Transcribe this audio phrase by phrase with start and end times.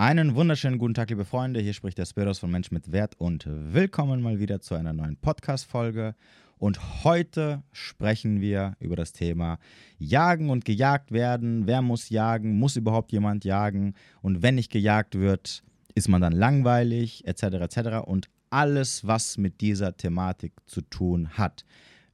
[0.00, 1.60] Einen wunderschönen guten Tag, liebe Freunde.
[1.60, 5.18] Hier spricht der Spiros von Mensch mit Wert und willkommen mal wieder zu einer neuen
[5.18, 6.14] Podcast-Folge.
[6.56, 9.58] Und heute sprechen wir über das Thema
[9.98, 11.66] Jagen und gejagt werden.
[11.66, 12.58] Wer muss jagen?
[12.58, 13.92] Muss überhaupt jemand jagen?
[14.22, 15.62] Und wenn nicht gejagt wird,
[15.94, 17.42] ist man dann langweilig, etc.
[17.42, 17.78] etc.
[18.02, 21.66] Und alles, was mit dieser Thematik zu tun hat.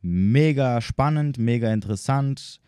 [0.03, 2.61] Mega spannend, mega interessant.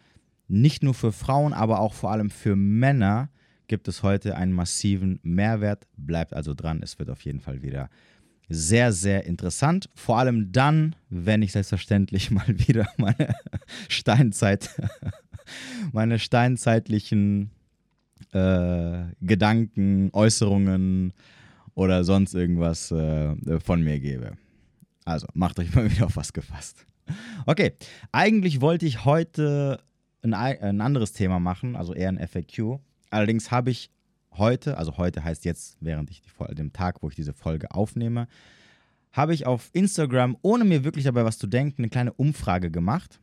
[0.47, 3.31] Nicht nur für Frauen, aber auch vor allem für Männer
[3.69, 5.87] gibt es heute einen massiven Mehrwert.
[5.97, 7.89] Bleibt also dran, es wird auf jeden Fall wieder
[8.49, 9.89] sehr, sehr interessant.
[9.95, 13.35] Vor allem dann, wenn ich selbstverständlich mal wieder meine
[13.89, 14.71] Steinzeit,
[15.93, 17.51] meine steinzeitlichen
[18.33, 21.13] äh, Gedanken, Äußerungen
[21.75, 24.33] oder sonst irgendwas äh, von mir gebe.
[25.05, 26.87] Also macht euch mal wieder auf was gefasst.
[27.47, 27.73] Okay,
[28.13, 29.81] eigentlich wollte ich heute
[30.23, 32.81] ein, ein anderes Thema machen, also eher ein FAQ.
[33.11, 33.91] Allerdings habe ich
[34.33, 38.29] heute, also heute heißt jetzt, während ich die, dem Tag, wo ich diese Folge aufnehme,
[39.13, 43.21] habe ich auf Instagram, ohne mir wirklich dabei was zu denken, eine kleine Umfrage gemacht.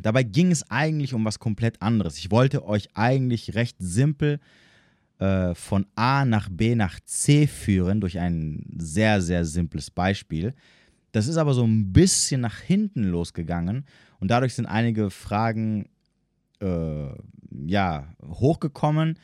[0.00, 2.18] Dabei ging es eigentlich um was komplett anderes.
[2.18, 4.40] Ich wollte euch eigentlich recht simpel
[5.18, 10.54] äh, von A nach B nach C führen durch ein sehr, sehr simples Beispiel.
[11.12, 13.86] Das ist aber so ein bisschen nach hinten losgegangen
[14.18, 15.88] und dadurch sind einige Fragen
[16.64, 17.08] äh,
[17.66, 19.18] ja, hochgekommen,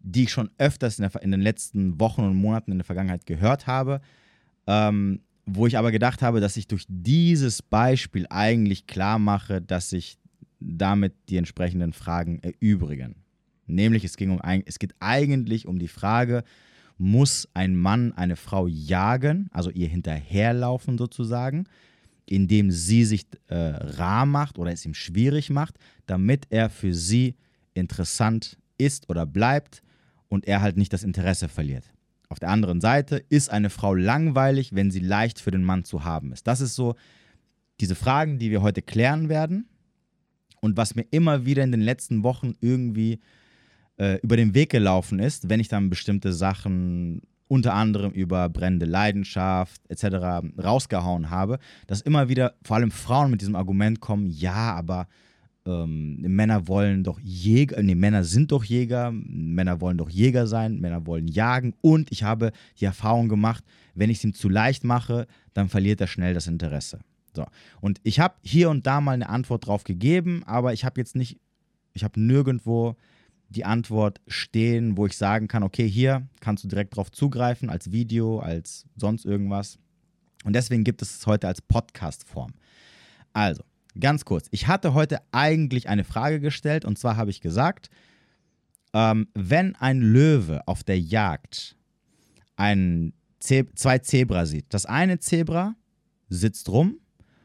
[0.00, 3.26] die ich schon öfters in, der, in, den letzten Wochen und Monaten in der Vergangenheit
[3.26, 4.00] gehört habe,
[4.66, 9.90] ähm, wo ich aber gedacht habe, dass ich durch dieses Beispiel eigentlich klar mache, dass
[9.90, 10.18] sich
[10.58, 13.16] damit die entsprechenden Fragen erübrigen.
[13.66, 16.44] Nämlich es, ging um, es geht eigentlich um die Frage,
[16.98, 21.66] muss ein Mann eine Frau jagen, also ihr hinterherlaufen sozusagen,
[22.26, 27.36] indem sie sich äh, rar macht oder es ihm schwierig macht, damit er für sie
[27.74, 29.82] interessant ist oder bleibt
[30.28, 31.92] und er halt nicht das Interesse verliert.
[32.28, 36.04] Auf der anderen Seite ist eine Frau langweilig, wenn sie leicht für den Mann zu
[36.04, 36.46] haben ist.
[36.46, 36.96] Das ist so
[37.80, 39.68] diese Fragen, die wir heute klären werden
[40.60, 43.20] und was mir immer wieder in den letzten Wochen irgendwie
[43.98, 48.86] äh, über den Weg gelaufen ist, wenn ich dann bestimmte Sachen unter anderem über brennende
[48.86, 50.46] Leidenschaft etc.
[50.62, 55.06] rausgehauen habe, dass immer wieder vor allem Frauen mit diesem Argument kommen, ja, aber
[55.66, 60.80] ähm, Männer wollen doch Jäger, nee, Männer sind doch Jäger, Männer wollen doch Jäger sein,
[60.80, 63.64] Männer wollen jagen und ich habe die Erfahrung gemacht,
[63.94, 67.00] wenn ich es ihm zu leicht mache, dann verliert er schnell das Interesse.
[67.34, 67.44] So.
[67.80, 71.16] Und ich habe hier und da mal eine Antwort drauf gegeben, aber ich habe jetzt
[71.16, 71.38] nicht,
[71.92, 72.96] ich habe nirgendwo
[73.48, 77.92] die Antwort stehen, wo ich sagen kann, okay, hier kannst du direkt drauf zugreifen, als
[77.92, 79.78] Video, als sonst irgendwas.
[80.44, 82.52] Und deswegen gibt es es heute als Podcast-Form.
[83.32, 83.62] Also,
[83.98, 84.48] ganz kurz.
[84.50, 87.90] Ich hatte heute eigentlich eine Frage gestellt und zwar habe ich gesagt,
[88.92, 91.76] ähm, wenn ein Löwe auf der Jagd
[92.56, 95.76] ein Ze zwei Zebra sieht, das eine Zebra
[96.28, 96.98] sitzt rum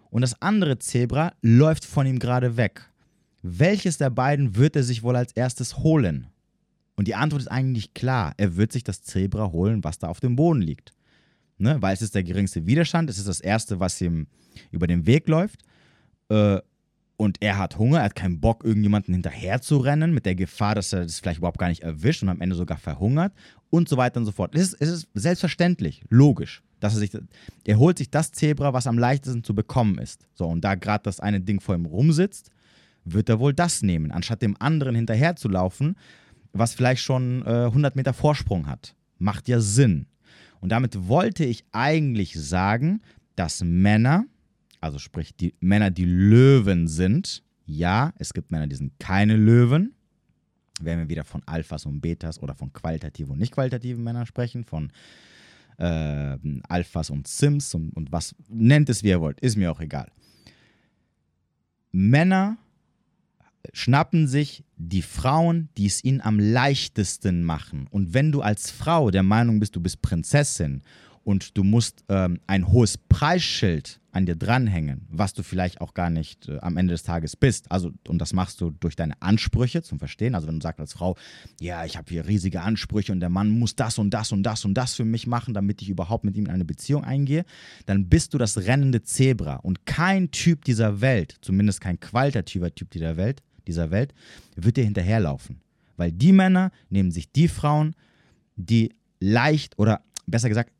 [0.09, 2.90] und das andere Zebra läuft von ihm gerade weg
[3.41, 6.27] welches der beiden wird er sich wohl als erstes holen?
[6.95, 8.33] Und die Antwort ist eigentlich klar.
[8.37, 10.93] Er wird sich das Zebra holen, was da auf dem Boden liegt.
[11.57, 11.81] Ne?
[11.81, 14.27] Weil es ist der geringste Widerstand, es ist das Erste, was ihm
[14.71, 15.63] über den Weg läuft.
[16.29, 16.59] Äh,
[17.17, 20.73] und er hat Hunger, er hat keinen Bock, irgendjemanden hinterher zu rennen, mit der Gefahr,
[20.73, 23.31] dass er das vielleicht überhaupt gar nicht erwischt und am Ende sogar verhungert
[23.69, 24.55] und so weiter und so fort.
[24.55, 27.11] Es ist, es ist selbstverständlich, logisch, dass er sich,
[27.65, 30.27] er holt sich das Zebra, was am leichtesten zu bekommen ist.
[30.33, 32.49] So, und da gerade das eine Ding vor ihm rumsitzt,
[33.03, 35.95] wird er wohl das nehmen, anstatt dem anderen hinterher zu laufen,
[36.53, 38.95] was vielleicht schon äh, 100 Meter Vorsprung hat.
[39.17, 40.07] Macht ja Sinn.
[40.59, 43.01] Und damit wollte ich eigentlich sagen,
[43.35, 44.25] dass Männer,
[44.79, 49.93] also sprich die Männer, die Löwen sind, ja, es gibt Männer, die sind keine Löwen.
[50.81, 54.63] Wenn wir wieder von Alphas und Betas oder von qualitativen und nicht qualitativen Männern sprechen,
[54.63, 54.91] von
[55.77, 56.37] äh,
[56.67, 60.11] Alphas und Sims und, und was, nennt es wie ihr wollt, ist mir auch egal.
[61.91, 62.57] Männer
[63.73, 67.87] schnappen sich die Frauen, die es ihnen am leichtesten machen.
[67.89, 70.81] Und wenn du als Frau der Meinung bist, du bist Prinzessin
[71.23, 76.09] und du musst ähm, ein hohes Preisschild an dir dranhängen, was du vielleicht auch gar
[76.09, 77.71] nicht äh, am Ende des Tages bist.
[77.71, 80.35] Also, und das machst du durch deine Ansprüche zum Verstehen.
[80.35, 81.15] Also, wenn du sagst als Frau,
[81.59, 84.65] ja, ich habe hier riesige Ansprüche und der Mann muss das und das und das
[84.65, 87.45] und das für mich machen, damit ich überhaupt mit ihm in eine Beziehung eingehe,
[87.85, 89.55] dann bist du das rennende Zebra.
[89.57, 94.13] Und kein Typ dieser Welt, zumindest kein qualitativer Typ dieser Welt, dieser Welt,
[94.55, 95.61] wird dir hinterherlaufen.
[95.97, 97.95] Weil die Männer nehmen sich die Frauen,
[98.55, 100.71] die leicht oder besser gesagt,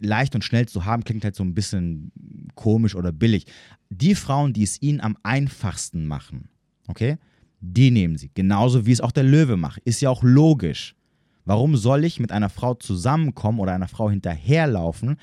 [0.00, 2.12] leicht und schnell zu haben, klingt halt so ein bisschen
[2.54, 3.46] komisch oder billig.
[3.90, 6.48] Die Frauen, die es ihnen am einfachsten machen,
[6.88, 7.18] okay,
[7.60, 8.30] die nehmen sie.
[8.34, 9.80] Genauso wie es auch der Löwe macht.
[9.84, 10.94] Ist ja auch logisch.
[11.44, 15.16] Warum soll ich mit einer Frau zusammenkommen oder einer Frau hinterherlaufen,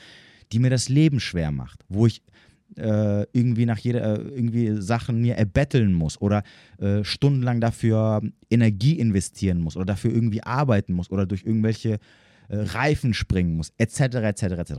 [0.52, 2.22] die mir das Leben schwer macht, wo ich
[2.78, 6.44] äh, irgendwie nach jeder äh, irgendwie Sachen mir erbetteln muss oder
[6.80, 12.00] äh, stundenlang dafür Energie investieren muss oder dafür irgendwie arbeiten muss oder durch irgendwelche
[12.50, 14.74] äh, Reifen springen muss, etc., etc., etc.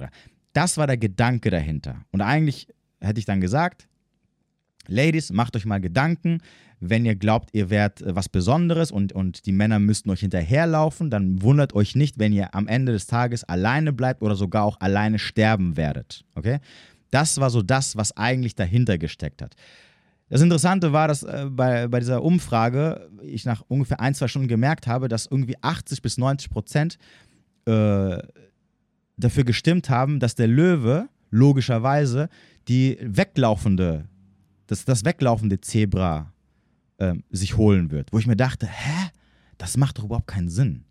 [0.52, 2.04] Das war der Gedanke dahinter.
[2.10, 2.68] Und eigentlich
[3.00, 3.88] hätte ich dann gesagt,
[4.86, 6.40] Ladies, macht euch mal Gedanken,
[6.80, 11.10] wenn ihr glaubt, ihr wärt äh, was Besonderes und, und die Männer müssten euch hinterherlaufen,
[11.10, 14.80] dann wundert euch nicht, wenn ihr am Ende des Tages alleine bleibt oder sogar auch
[14.80, 16.24] alleine sterben werdet.
[16.34, 16.58] Okay?
[17.14, 19.54] Das war so das, was eigentlich dahinter gesteckt hat.
[20.30, 24.48] Das Interessante war, dass äh, bei, bei dieser Umfrage ich nach ungefähr ein, zwei Stunden
[24.48, 26.98] gemerkt habe, dass irgendwie 80 bis 90 Prozent
[27.66, 28.18] äh,
[29.16, 32.28] dafür gestimmt haben, dass der Löwe logischerweise
[32.66, 34.08] die weglaufende,
[34.66, 36.32] das, das weglaufende Zebra
[36.98, 38.12] äh, sich holen wird.
[38.12, 39.10] Wo ich mir dachte, hä?
[39.56, 40.82] Das macht doch überhaupt keinen Sinn.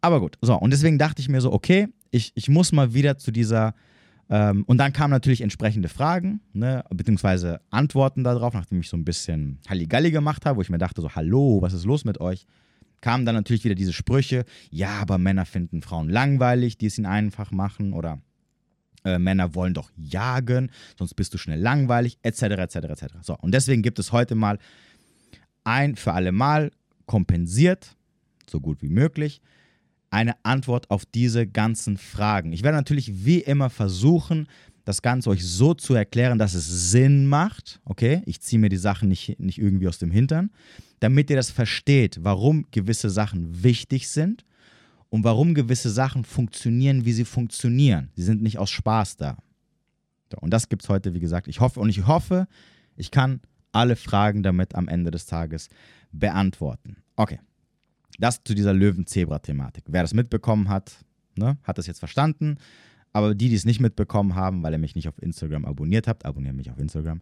[0.00, 3.18] Aber gut, so, und deswegen dachte ich mir so, okay, ich, ich muss mal wieder
[3.18, 3.72] zu dieser
[4.28, 9.04] ähm, und dann kamen natürlich entsprechende Fragen, ne, beziehungsweise Antworten darauf, nachdem ich so ein
[9.04, 12.46] bisschen Halligalli gemacht habe, wo ich mir dachte, so, hallo, was ist los mit euch?
[13.00, 17.06] Kamen dann natürlich wieder diese Sprüche, ja, aber Männer finden Frauen langweilig, die es ihnen
[17.06, 18.20] einfach machen oder
[19.04, 23.04] äh, Männer wollen doch jagen, sonst bist du schnell langweilig, etc., etc., etc.
[23.22, 24.58] So, und deswegen gibt es heute mal
[25.62, 26.72] ein für alle Mal
[27.06, 27.96] kompensiert,
[28.48, 29.40] so gut wie möglich,
[30.16, 32.54] eine Antwort auf diese ganzen Fragen.
[32.54, 34.48] Ich werde natürlich wie immer versuchen,
[34.86, 37.82] das Ganze euch so zu erklären, dass es Sinn macht.
[37.84, 40.50] Okay, ich ziehe mir die Sachen nicht, nicht irgendwie aus dem Hintern,
[41.00, 44.46] damit ihr das versteht, warum gewisse Sachen wichtig sind
[45.10, 48.08] und warum gewisse Sachen funktionieren, wie sie funktionieren.
[48.14, 49.36] Sie sind nicht aus Spaß da.
[50.40, 51.46] Und das gibt es heute, wie gesagt.
[51.46, 52.48] Ich hoffe und ich hoffe,
[52.96, 53.40] ich kann
[53.70, 55.68] alle Fragen damit am Ende des Tages
[56.10, 56.96] beantworten.
[57.16, 57.38] Okay.
[58.18, 59.84] Das zu dieser Löwen-Zebra-Thematik.
[59.88, 61.04] Wer das mitbekommen hat,
[61.36, 62.58] ne, hat das jetzt verstanden.
[63.12, 66.24] Aber die, die es nicht mitbekommen haben, weil ihr mich nicht auf Instagram abonniert habt,
[66.24, 67.20] abonniert mich auf Instagram.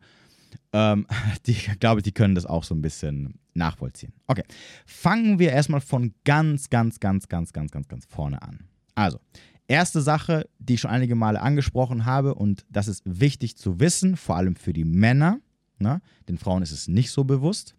[0.73, 1.07] Ähm,
[1.47, 4.13] die glaube ich, die können das auch so ein bisschen nachvollziehen.
[4.27, 4.45] Okay,
[4.87, 8.65] fangen wir erstmal von ganz, ganz, ganz, ganz, ganz, ganz, ganz vorne an.
[8.95, 9.21] Also,
[9.69, 14.17] erste Sache, die ich schon einige Male angesprochen habe, und das ist wichtig zu wissen,
[14.17, 15.39] vor allem für die Männer.
[15.79, 16.01] Ne?
[16.29, 17.77] Den Frauen ist es nicht so bewusst.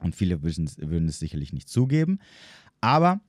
[0.00, 2.18] Und viele würden es sicherlich nicht zugeben.
[2.80, 3.20] Aber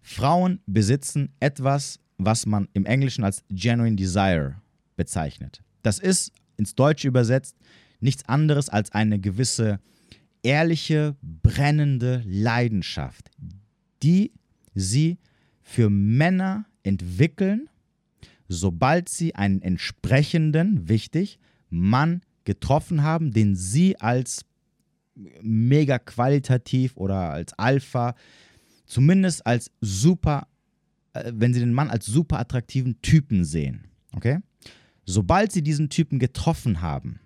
[0.00, 4.56] Frauen besitzen etwas, was man im Englischen als Genuine Desire
[4.96, 5.62] bezeichnet.
[5.82, 7.56] Das ist ins Deutsche übersetzt
[8.00, 9.80] nichts anderes als eine gewisse
[10.42, 13.30] ehrliche, brennende Leidenschaft,
[14.02, 14.32] die
[14.74, 15.18] sie
[15.62, 17.68] für Männer entwickeln,
[18.48, 21.38] sobald sie einen entsprechenden, wichtig,
[21.70, 24.44] Mann getroffen haben, den sie als
[25.42, 28.14] mega qualitativ oder als Alpha,
[28.86, 30.46] zumindest als super,
[31.12, 33.84] äh, wenn sie den Mann als super attraktiven Typen sehen.
[34.12, 34.38] Okay?
[35.04, 37.20] Sobald sie diesen Typen getroffen haben,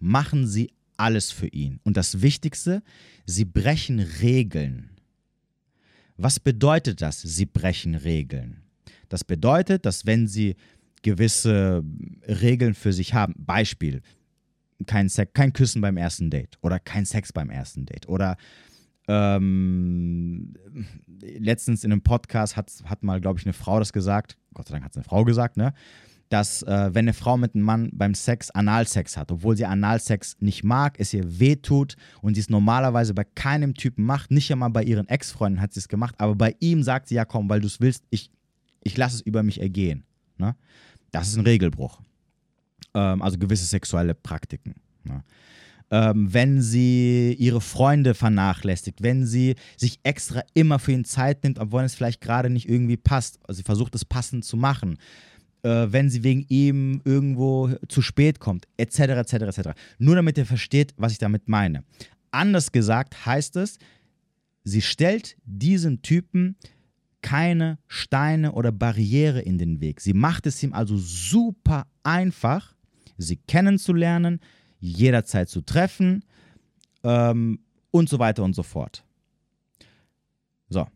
[0.00, 1.80] machen sie alles für ihn.
[1.84, 2.82] Und das Wichtigste,
[3.26, 4.90] sie brechen Regeln.
[6.16, 8.62] Was bedeutet das, sie brechen Regeln?
[9.08, 10.56] Das bedeutet, dass wenn sie
[11.02, 11.84] gewisse
[12.26, 14.00] Regeln für sich haben, Beispiel,
[14.86, 18.36] kein, Sex, kein Küssen beim ersten Date oder kein Sex beim ersten Date oder
[19.08, 20.54] ähm,
[21.20, 24.72] letztens in einem Podcast hat, hat mal, glaube ich, eine Frau das gesagt, Gott sei
[24.72, 25.72] Dank hat es eine Frau gesagt, ne?
[26.28, 30.36] dass äh, wenn eine Frau mit einem Mann beim Sex Analsex hat, obwohl sie Analsex
[30.40, 34.70] nicht mag, es ihr wehtut und sie es normalerweise bei keinem Typen macht, nicht einmal
[34.70, 37.60] bei ihren Ex-Freunden hat sie es gemacht, aber bei ihm sagt sie, ja komm, weil
[37.60, 38.30] du es willst, ich,
[38.82, 40.04] ich lasse es über mich ergehen.
[40.36, 40.56] Ne?
[41.12, 42.00] Das ist ein Regelbruch
[42.96, 44.74] ähm, also gewisse sexuelle Praktiken.
[45.04, 45.22] Ne?
[45.90, 51.60] Ähm, wenn sie ihre Freunde vernachlässigt, wenn sie sich extra immer für ihn Zeit nimmt,
[51.60, 54.98] obwohl es vielleicht gerade nicht irgendwie passt, also sie versucht es passend zu machen,
[55.62, 59.68] äh, wenn sie wegen ihm irgendwo zu spät kommt, etc., etc., etc.
[59.98, 61.84] Nur damit ihr versteht, was ich damit meine.
[62.32, 63.78] Anders gesagt heißt es,
[64.64, 66.56] sie stellt diesen Typen
[67.22, 70.00] keine Steine oder Barriere in den Weg.
[70.00, 72.75] Sie macht es ihm also super einfach,
[73.18, 74.40] sie kennenzulernen,
[74.78, 76.24] jederzeit zu treffen
[77.02, 79.04] ähm, und so weiter und so fort.
[80.68, 80.86] So.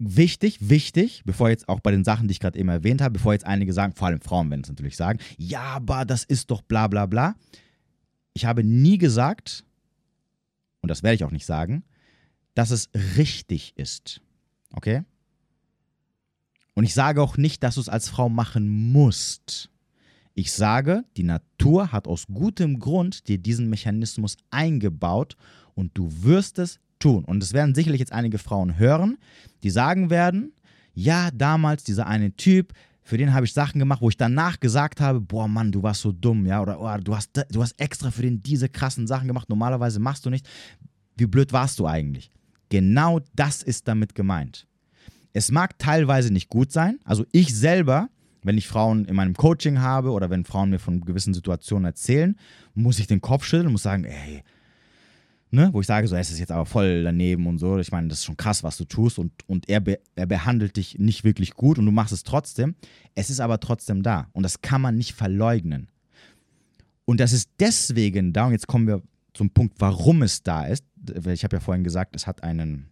[0.00, 3.32] Wichtig, wichtig, bevor jetzt auch bei den Sachen, die ich gerade eben erwähnt habe, bevor
[3.32, 6.62] jetzt einige sagen, vor allem Frauen werden es natürlich sagen, ja, aber das ist doch
[6.62, 7.34] bla bla bla.
[8.32, 9.64] Ich habe nie gesagt,
[10.80, 11.82] und das werde ich auch nicht sagen,
[12.54, 14.20] dass es richtig ist.
[14.72, 15.02] Okay?
[16.74, 19.70] Und ich sage auch nicht, dass du es als Frau machen musst.
[20.38, 25.36] Ich sage, die Natur hat aus gutem Grund dir diesen Mechanismus eingebaut
[25.74, 27.24] und du wirst es tun.
[27.24, 29.18] Und es werden sicherlich jetzt einige Frauen hören,
[29.64, 30.52] die sagen werden,
[30.94, 35.00] ja, damals dieser eine Typ, für den habe ich Sachen gemacht, wo ich danach gesagt
[35.00, 38.12] habe, boah Mann, du warst so dumm, ja, oder oh, du, hast, du hast extra
[38.12, 40.48] für den diese krassen Sachen gemacht, normalerweise machst du nicht.
[41.16, 42.30] Wie blöd warst du eigentlich?
[42.68, 44.68] Genau das ist damit gemeint.
[45.32, 48.08] Es mag teilweise nicht gut sein, also ich selber,
[48.48, 52.34] wenn ich Frauen in meinem Coaching habe oder wenn Frauen mir von gewissen Situationen erzählen,
[52.74, 54.42] muss ich den Kopf schütteln und muss sagen, ey,
[55.50, 57.78] ne, wo ich sage, so, es ist jetzt aber voll daneben und so.
[57.78, 60.78] Ich meine, das ist schon krass, was du tust und, und er, be, er behandelt
[60.78, 62.74] dich nicht wirklich gut und du machst es trotzdem.
[63.14, 65.90] Es ist aber trotzdem da und das kann man nicht verleugnen.
[67.04, 69.02] Und das ist deswegen da und jetzt kommen wir
[69.34, 70.86] zum Punkt, warum es da ist.
[71.26, 72.86] Ich habe ja vorhin gesagt, es hat einen,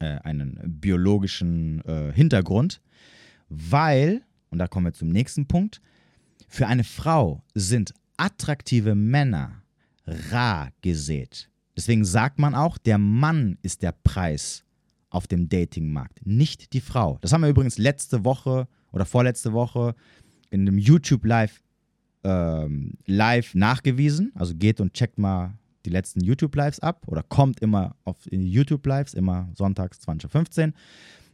[0.00, 2.82] äh, einen biologischen äh, Hintergrund,
[3.48, 5.80] weil, und da kommen wir zum nächsten Punkt,
[6.48, 9.62] für eine Frau sind attraktive Männer
[10.06, 11.50] rar gesät.
[11.76, 14.64] Deswegen sagt man auch, der Mann ist der Preis
[15.10, 17.18] auf dem Datingmarkt, nicht die Frau.
[17.20, 19.94] Das haben wir übrigens letzte Woche oder vorletzte Woche
[20.50, 21.62] in einem YouTube Live,
[22.24, 24.32] ähm, live nachgewiesen.
[24.34, 28.84] Also geht und checkt mal die letzten YouTube Lives ab oder kommt immer auf YouTube
[28.86, 30.74] Lives, immer sonntags 2015.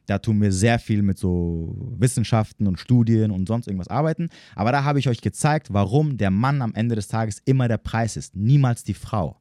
[0.07, 4.29] Da tun wir sehr viel mit so Wissenschaften und Studien und sonst irgendwas arbeiten.
[4.55, 7.79] Aber da habe ich euch gezeigt, warum der Mann am Ende des Tages immer der
[7.79, 9.41] Preis ist, niemals die Frau.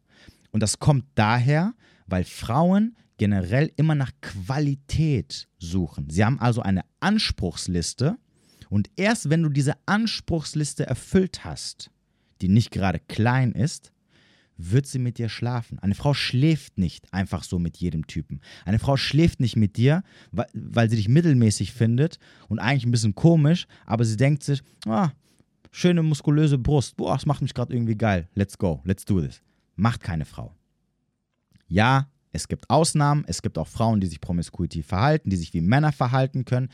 [0.51, 1.73] Und das kommt daher,
[2.07, 6.09] weil Frauen generell immer nach Qualität suchen.
[6.09, 8.17] Sie haben also eine Anspruchsliste
[8.69, 11.91] und erst wenn du diese Anspruchsliste erfüllt hast,
[12.41, 13.91] die nicht gerade klein ist,
[14.69, 15.79] wird sie mit dir schlafen.
[15.79, 18.41] Eine Frau schläft nicht einfach so mit jedem Typen.
[18.65, 23.15] Eine Frau schläft nicht mit dir, weil, sie dich mittelmäßig findet und eigentlich ein bisschen
[23.15, 25.11] komisch, aber sie denkt sich, ah,
[25.71, 28.27] schöne muskulöse Brust, boah, das macht mich gerade irgendwie geil.
[28.35, 29.41] Let's go, let's do this
[29.81, 30.55] macht keine Frau.
[31.67, 35.61] Ja, es gibt Ausnahmen, es gibt auch Frauen, die sich promiskuitiv verhalten, die sich wie
[35.61, 36.69] Männer verhalten können,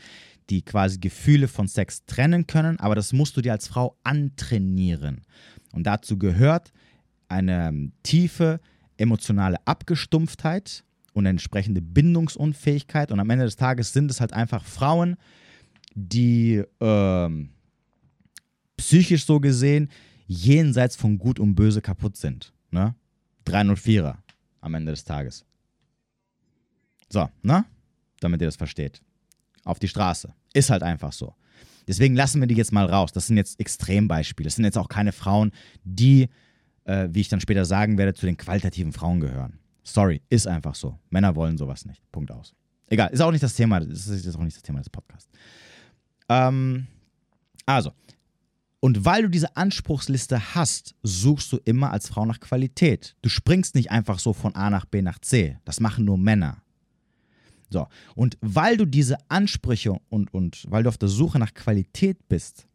[0.50, 5.22] die quasi Gefühle von Sex trennen können, aber das musst du dir als Frau antrainieren.
[5.72, 6.72] Und dazu gehört
[7.28, 8.60] eine ähm, tiefe
[8.96, 13.12] emotionale Abgestumpftheit und entsprechende Bindungsunfähigkeit.
[13.12, 15.16] Und am Ende des Tages sind es halt einfach Frauen,
[15.94, 17.28] die äh,
[18.76, 19.88] psychisch so gesehen
[20.26, 22.52] jenseits von Gut und Böse kaputt sind.
[22.70, 22.94] Ne?
[23.46, 24.16] 304er
[24.60, 25.44] am Ende des Tages.
[27.08, 27.64] So, ne?
[28.20, 29.00] Damit ihr das versteht.
[29.64, 30.32] Auf die Straße.
[30.52, 31.34] Ist halt einfach so.
[31.86, 33.12] Deswegen lassen wir die jetzt mal raus.
[33.12, 34.46] Das sind jetzt Extrembeispiele.
[34.46, 35.52] Das sind jetzt auch keine Frauen,
[35.84, 36.28] die,
[36.88, 39.58] äh, wie ich dann später sagen werde, zu den qualitativen Frauen gehören.
[39.84, 40.98] Sorry, ist einfach so.
[41.10, 42.02] Männer wollen sowas nicht.
[42.10, 42.54] Punkt aus.
[42.88, 43.80] Egal, ist auch nicht das Thema.
[43.80, 45.30] Das ist auch nicht das Thema des Podcasts.
[46.28, 46.86] Ähm,
[47.66, 47.92] also,
[48.80, 53.16] und weil du diese Anspruchsliste hast, suchst du immer als Frau nach Qualität.
[53.22, 55.58] Du springst nicht einfach so von A nach B nach C.
[55.64, 56.62] Das machen nur Männer.
[57.70, 62.28] So, und weil du diese Ansprüche und, und weil du auf der Suche nach Qualität
[62.28, 62.66] bist,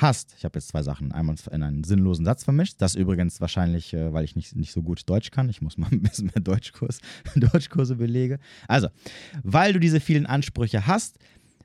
[0.00, 3.94] hast, ich habe jetzt zwei Sachen einmal in einen sinnlosen Satz vermischt, das übrigens wahrscheinlich,
[3.94, 6.42] äh, weil ich nicht, nicht so gut Deutsch kann, ich muss mal ein bisschen mehr
[6.42, 7.00] Deutschkurs,
[7.34, 8.38] Deutschkurse belege.
[8.66, 8.88] Also,
[9.42, 11.18] weil du diese vielen Ansprüche hast,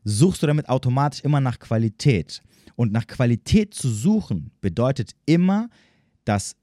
[0.04, 2.42] suchst du damit automatisch immer nach Qualität.
[2.76, 5.70] Und nach Qualität zu suchen bedeutet immer,
[6.26, 6.56] dass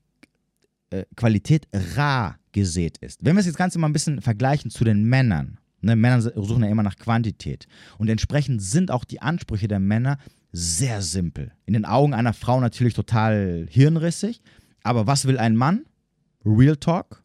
[0.90, 3.24] äh, Qualität rar gesät ist.
[3.24, 6.64] Wenn wir es jetzt Ganze mal ein bisschen vergleichen zu den Männern, ne, Männer suchen
[6.64, 7.66] ja immer nach Quantität.
[7.98, 10.18] Und entsprechend sind auch die Ansprüche der Männer
[10.52, 11.52] sehr simpel.
[11.66, 14.42] In den Augen einer Frau natürlich total hirnrissig.
[14.82, 15.84] Aber was will ein Mann?
[16.44, 17.22] Real Talk.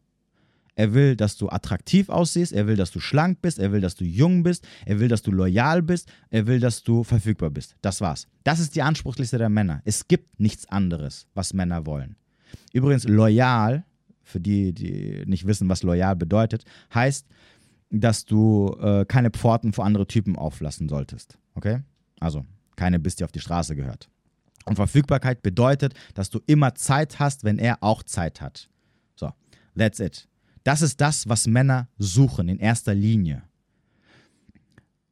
[0.78, 3.94] Er will, dass du attraktiv aussiehst, er will, dass du schlank bist, er will, dass
[3.94, 7.76] du jung bist, er will, dass du loyal bist, er will, dass du verfügbar bist.
[7.80, 8.28] Das war's.
[8.44, 9.80] Das ist die Anspruchsliste der Männer.
[9.86, 12.16] Es gibt nichts anderes, was Männer wollen.
[12.74, 13.86] Übrigens, loyal,
[14.22, 17.26] für die, die nicht wissen, was loyal bedeutet, heißt,
[17.88, 21.38] dass du äh, keine Pforten für andere Typen auflassen solltest.
[21.54, 21.80] Okay?
[22.20, 22.44] Also
[22.76, 24.08] keine Bist, die auf die Straße gehört.
[24.64, 28.68] Und Verfügbarkeit bedeutet, dass du immer Zeit hast, wenn er auch Zeit hat.
[29.14, 29.30] So,
[29.76, 30.28] that's it.
[30.64, 33.42] Das ist das, was Männer suchen in erster Linie.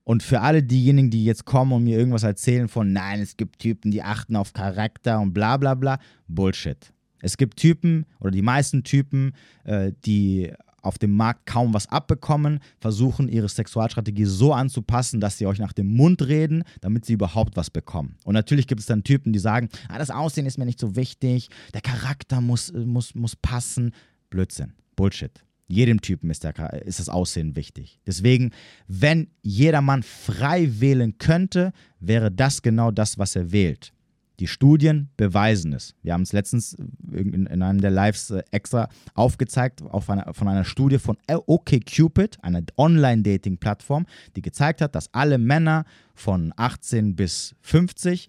[0.02, 3.60] Und für alle diejenigen, die jetzt kommen und mir irgendwas erzählen von, nein, es gibt
[3.60, 6.92] Typen, die achten auf Charakter und bla bla bla, Bullshit.
[7.20, 10.52] Es gibt Typen oder die meisten Typen, äh, die
[10.84, 15.72] auf dem Markt kaum was abbekommen, versuchen ihre Sexualstrategie so anzupassen, dass sie euch nach
[15.72, 18.16] dem Mund reden, damit sie überhaupt was bekommen.
[18.24, 20.96] Und natürlich gibt es dann Typen, die sagen, ah, das Aussehen ist mir nicht so
[20.96, 23.92] wichtig, der Charakter muss, muss, muss passen.
[24.30, 24.72] Blödsinn.
[24.96, 25.44] Bullshit.
[25.66, 27.98] Jedem Typen ist, der, ist das Aussehen wichtig.
[28.06, 28.52] Deswegen,
[28.86, 33.93] wenn jeder Mann frei wählen könnte, wäre das genau das, was er wählt.
[34.40, 35.94] Die Studien beweisen es.
[36.02, 36.76] Wir haben es letztens
[37.12, 42.42] in, in einem der Lives äh, extra aufgezeigt auf einer, von einer Studie von OkCupid,
[42.42, 48.28] einer Online-Dating-Plattform, die gezeigt hat, dass alle Männer von 18 bis 50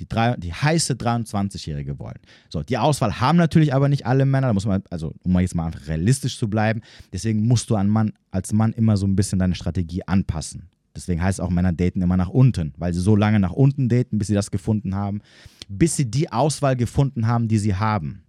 [0.00, 2.18] die, drei, die heiße 23-Jährige wollen.
[2.48, 5.40] So, die Auswahl haben natürlich aber nicht alle Männer, da muss man, also um mal
[5.40, 6.80] jetzt mal realistisch zu bleiben,
[7.12, 10.68] deswegen musst du an Mann, als Mann immer so ein bisschen deine Strategie anpassen.
[10.96, 13.88] Deswegen heißt es auch, Männer daten immer nach unten, weil sie so lange nach unten
[13.88, 15.22] daten, bis sie das gefunden haben,
[15.68, 18.22] bis sie die Auswahl gefunden haben, die sie haben.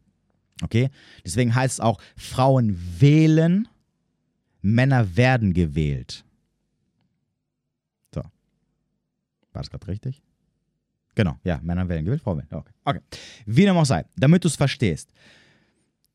[0.63, 0.89] Okay?
[1.23, 3.67] Deswegen heißt es auch, Frauen wählen,
[4.61, 6.25] Männer werden gewählt.
[8.13, 8.21] So.
[8.21, 8.31] War
[9.53, 10.23] das gerade richtig?
[11.13, 12.47] Genau, ja, Männer wählen gewählt, Frauen wählen.
[12.51, 12.73] Okay.
[12.83, 12.99] okay.
[13.45, 15.13] Wie dem auch sei, damit du es verstehst.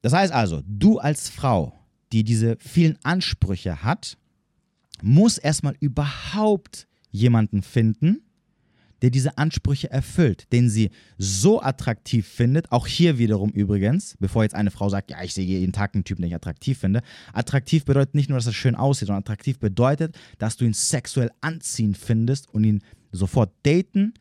[0.02, 1.78] Das heißt also, du als Frau,
[2.12, 4.19] die diese vielen Ansprüche hat,
[5.02, 8.23] muss erstmal überhaupt jemanden finden,
[9.02, 12.71] der diese Ansprüche erfüllt, den sie so attraktiv findet.
[12.71, 16.04] Auch hier wiederum übrigens, bevor jetzt eine Frau sagt, ja, ich sehe jeden Tag einen
[16.04, 17.02] Typen, den ich attraktiv finde.
[17.33, 21.30] Attraktiv bedeutet nicht nur, dass er schön aussieht, sondern attraktiv bedeutet, dass du ihn sexuell
[21.40, 24.14] anziehen findest und ihn sofort daten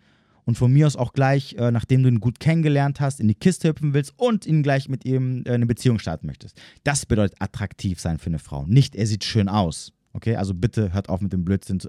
[0.46, 3.36] und von mir aus auch gleich, äh, nachdem du ihn gut kennengelernt hast, in die
[3.36, 6.60] Kiste hüpfen willst und ihn gleich mit ihm äh, eine Beziehung starten möchtest.
[6.84, 8.66] Das bedeutet attraktiv sein für eine Frau.
[8.66, 9.94] Nicht, er sieht schön aus.
[10.14, 11.80] Okay, also bitte hört auf mit dem Blödsinn.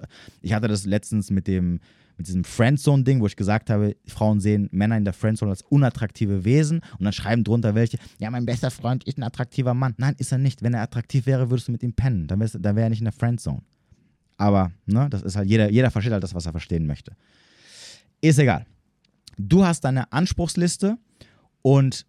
[0.42, 1.80] Ich hatte das letztens mit dem
[2.20, 6.44] mit diesem Friendzone-Ding, wo ich gesagt habe, Frauen sehen Männer in der Friendzone als unattraktive
[6.44, 9.94] Wesen und dann schreiben drunter welche, ja, mein bester Freund ist ein attraktiver Mann.
[9.96, 10.62] Nein, ist er nicht.
[10.62, 12.26] Wenn er attraktiv wäre, würdest du mit ihm pennen.
[12.26, 13.62] Dann, dann wäre er nicht in der Friendzone.
[14.36, 17.16] Aber, ne, das ist halt, jeder, jeder versteht halt das, was er verstehen möchte.
[18.20, 18.66] Ist egal.
[19.38, 20.98] Du hast deine Anspruchsliste
[21.62, 22.04] und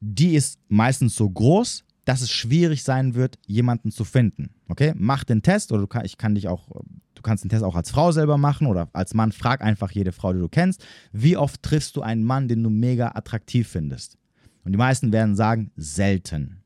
[0.00, 4.54] die ist meistens so groß, dass es schwierig sein wird, jemanden zu finden.
[4.68, 4.94] Okay?
[4.96, 6.68] Mach den Test oder du kann, ich kann dich auch,
[7.14, 9.32] du kannst den Test auch als Frau selber machen oder als Mann.
[9.32, 12.70] Frag einfach jede Frau, die du kennst, wie oft triffst du einen Mann, den du
[12.70, 14.16] mega attraktiv findest?
[14.64, 16.62] Und die meisten werden sagen, selten.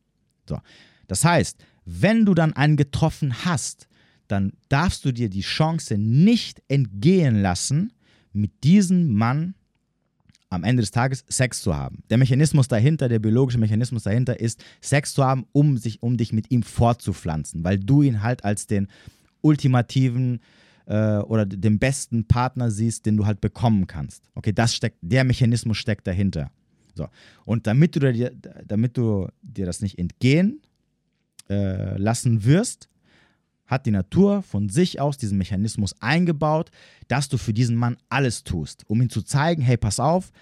[0.46, 0.58] So.
[1.08, 3.88] Das heißt, wenn du dann einen getroffen hast,
[4.28, 7.94] dann darfst du dir die Chance nicht entgehen lassen,
[8.32, 9.54] mit diesem Mann
[10.50, 12.02] am Ende des Tages Sex zu haben.
[12.10, 16.32] Der Mechanismus dahinter, der biologische Mechanismus dahinter ist, Sex zu haben, um, sich, um dich
[16.32, 18.88] mit ihm fortzupflanzen, weil du ihn halt als den
[19.40, 20.40] ultimativen
[20.86, 24.28] äh, oder den besten Partner siehst, den du halt bekommen kannst.
[24.34, 26.50] Okay, das steckt, der Mechanismus steckt dahinter.
[26.94, 27.06] So.
[27.44, 28.32] Und damit du dir,
[28.66, 30.60] damit du dir das nicht entgehen
[31.48, 32.89] äh, lassen wirst,
[33.70, 36.70] hat die Natur von sich aus diesen Mechanismus eingebaut,
[37.08, 40.32] dass du für diesen Mann alles tust, um ihm zu zeigen, hey, pass auf,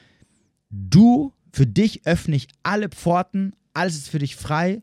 [0.70, 4.82] du, für dich öffne ich alle Pforten, alles ist für dich frei,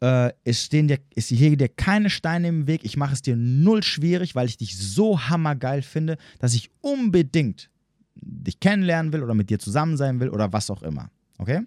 [0.00, 3.36] äh, es stehen dir, es hier dir keine Steine im Weg, ich mache es dir
[3.36, 7.70] null schwierig, weil ich dich so hammergeil finde, dass ich unbedingt
[8.14, 11.10] dich kennenlernen will oder mit dir zusammen sein will oder was auch immer.
[11.38, 11.62] Okay?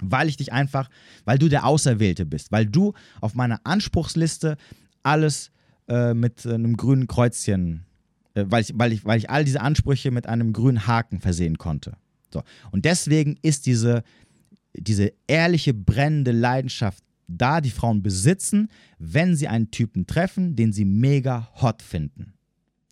[0.00, 0.88] Weil ich dich einfach,
[1.24, 4.56] weil du der Auserwählte bist, weil du auf meiner Anspruchsliste
[5.02, 5.50] alles
[5.88, 7.84] äh, mit einem grünen Kreuzchen,
[8.34, 11.58] äh, weil, ich, weil, ich, weil ich all diese Ansprüche mit einem grünen Haken versehen
[11.58, 11.96] konnte.
[12.32, 12.42] So.
[12.70, 14.04] Und deswegen ist diese,
[14.74, 20.84] diese ehrliche, brennende Leidenschaft da, die Frauen besitzen, wenn sie einen Typen treffen, den sie
[20.84, 22.34] mega hot finden.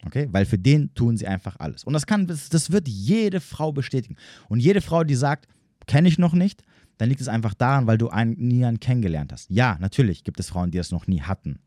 [0.04, 0.28] Okay?
[0.30, 1.84] Weil für den tun sie einfach alles.
[1.84, 4.16] Und das kann, das, das wird jede Frau bestätigen.
[4.48, 5.48] Und jede Frau, die sagt,
[5.86, 6.62] kenne ich noch nicht,
[6.98, 9.50] dann liegt es einfach daran, weil du einen, nie einen kennengelernt hast.
[9.50, 11.60] Ja, natürlich gibt es Frauen, die das noch nie hatten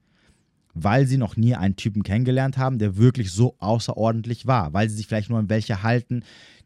[0.73, 4.95] weil sie noch nie einen Typen kennengelernt haben, der wirklich so außerordentlich war, weil sie
[4.95, 6.23] sich vielleicht nur an welche halten,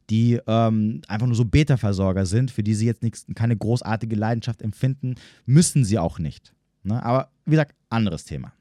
[0.09, 4.61] die ähm, einfach nur so Beta-Versorger sind, für die sie jetzt nix, keine großartige Leidenschaft
[4.61, 5.15] empfinden,
[5.45, 6.53] müssen sie auch nicht.
[6.83, 7.03] Ne?
[7.03, 8.53] Aber wie gesagt, anderes Thema.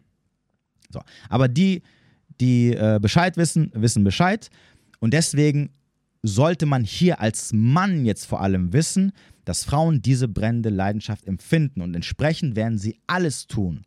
[0.90, 1.02] So.
[1.28, 1.82] Aber die,
[2.40, 4.50] die äh, Bescheid wissen, wissen Bescheid.
[5.00, 5.70] Und deswegen
[6.22, 9.12] sollte man hier als Mann jetzt vor allem wissen,
[9.44, 13.84] dass Frauen diese brennende Leidenschaft empfinden und entsprechend werden sie alles tun,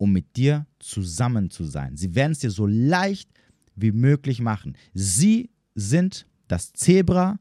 [0.00, 1.94] um mit dir zusammen zu sein.
[1.94, 3.28] Sie werden es dir so leicht
[3.76, 4.74] wie möglich machen.
[4.94, 7.38] Sie sind das Zebra,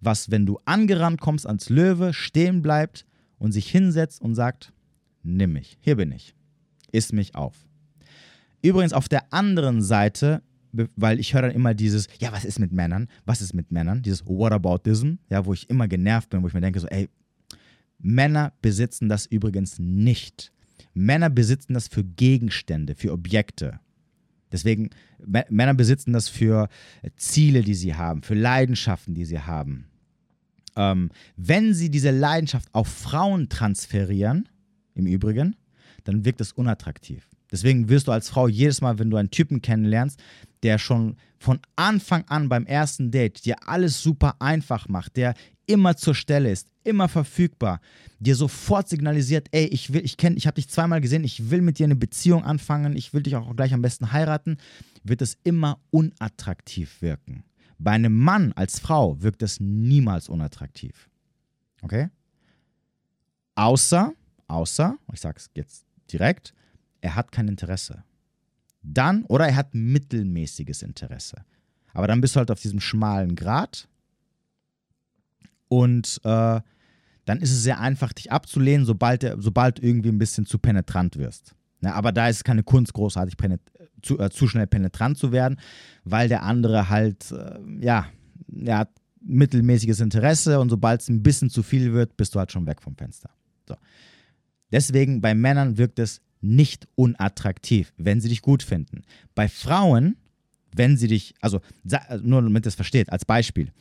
[0.00, 3.04] was, wenn du angerannt kommst als Löwe, stehen bleibt
[3.38, 4.72] und sich hinsetzt und sagt,
[5.22, 6.34] nimm mich, hier bin ich,
[6.90, 7.66] iss mich auf.
[8.62, 12.72] Übrigens auf der anderen Seite, weil ich höre dann immer dieses, ja, was ist mit
[12.72, 13.08] Männern?
[13.26, 14.00] Was ist mit Männern?
[14.00, 17.10] Dieses Whataboutism, ja, wo ich immer genervt bin, wo ich mir denke so, ey,
[17.98, 20.50] Männer besitzen das übrigens nicht.
[20.94, 23.80] Männer besitzen das für Gegenstände, für Objekte.
[24.52, 24.90] Deswegen,
[25.48, 26.68] Männer besitzen das für
[27.16, 29.86] Ziele, die sie haben, für Leidenschaften, die sie haben.
[30.76, 34.48] Ähm, wenn sie diese Leidenschaft auf Frauen transferieren,
[34.94, 35.56] im Übrigen,
[36.04, 37.28] dann wirkt es unattraktiv.
[37.50, 40.20] Deswegen wirst du als Frau jedes Mal, wenn du einen Typen kennenlernst,
[40.62, 45.34] der schon von Anfang an beim ersten Date dir alles super einfach macht, der
[45.66, 47.80] immer zur Stelle ist, immer verfügbar,
[48.18, 51.62] dir sofort signalisiert, ey, ich will, ich kenne, ich habe dich zweimal gesehen, ich will
[51.62, 54.58] mit dir eine Beziehung anfangen, ich will dich auch gleich am besten heiraten,
[55.02, 57.44] wird es immer unattraktiv wirken.
[57.78, 61.08] Bei einem Mann als Frau wirkt es niemals unattraktiv.
[61.80, 62.10] Okay?
[63.54, 64.12] Außer,
[64.48, 66.52] außer, ich sage es jetzt direkt,
[67.00, 68.04] er hat kein Interesse.
[68.82, 71.44] Dann, oder er hat mittelmäßiges Interesse.
[71.92, 73.88] Aber dann bist du halt auf diesem schmalen Grat
[75.68, 76.60] und äh,
[77.24, 81.16] dann ist es sehr einfach, dich abzulehnen, sobald, der, sobald irgendwie ein bisschen zu penetrant
[81.16, 81.54] wirst.
[81.82, 83.36] Ja, aber da ist es keine Kunst, großartig
[84.02, 85.58] zu, äh, zu, schnell penetrant zu werden,
[86.04, 88.06] weil der andere halt, äh, ja,
[88.64, 88.90] er hat
[89.22, 92.82] mittelmäßiges Interesse und sobald es ein bisschen zu viel wird, bist du halt schon weg
[92.82, 93.30] vom Fenster.
[93.68, 93.76] So.
[94.72, 99.02] Deswegen bei Männern wirkt es nicht unattraktiv, wenn sie dich gut finden.
[99.34, 100.16] Bei Frauen,
[100.74, 101.60] wenn sie dich, also
[102.22, 103.72] nur damit ihr es versteht, als Beispiel,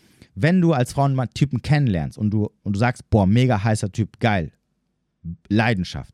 [0.42, 3.92] wenn du als Frau einen Typen kennenlernst und du, und du sagst, boah, mega heißer
[3.92, 4.52] Typ, geil,
[5.50, 6.14] Leidenschaft,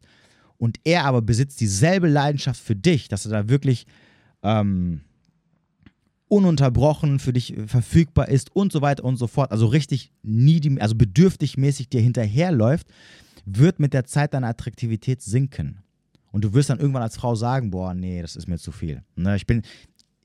[0.57, 3.85] und er aber besitzt dieselbe Leidenschaft für dich, dass er da wirklich
[4.41, 5.01] ähm,
[6.27, 10.95] ununterbrochen für dich verfügbar ist und so weiter und so fort, also richtig needy, also
[10.95, 12.87] bedürftig mäßig dir hinterherläuft,
[13.45, 15.83] wird mit der Zeit deine Attraktivität sinken.
[16.31, 19.03] Und du wirst dann irgendwann als Frau sagen, boah, nee, das ist mir zu viel.
[19.15, 19.61] Ne, ich bin,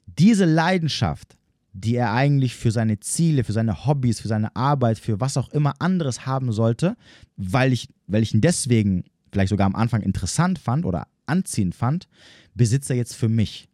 [0.06, 1.36] diese Leidenschaft,
[1.72, 5.50] die er eigentlich für seine Ziele, für seine Hobbys, für seine Arbeit, für was auch
[5.50, 6.96] immer anderes haben sollte,
[7.37, 12.09] weil ich, weil ich ihn deswegen vielleicht sogar am Anfang interessant fand oder anziehend fand,
[12.54, 13.68] besitzt er jetzt für mich.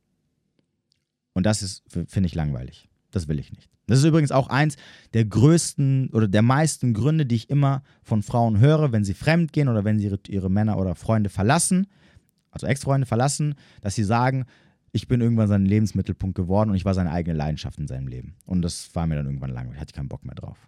[1.32, 2.88] Und das ist, finde ich, langweilig.
[3.10, 3.70] Das will ich nicht.
[3.86, 4.76] Das ist übrigens auch eins
[5.14, 9.52] der größten oder der meisten Gründe, die ich immer von Frauen höre, wenn sie fremd
[9.52, 11.86] gehen oder wenn sie ihre, ihre Männer oder Freunde verlassen,
[12.50, 14.46] also Ex-Freunde verlassen, dass sie sagen,
[14.96, 18.34] ich bin irgendwann sein Lebensmittelpunkt geworden und ich war seine eigene Leidenschaft in seinem Leben.
[18.46, 20.58] Und das war mir dann irgendwann langweilig, hatte ich keinen Bock mehr drauf.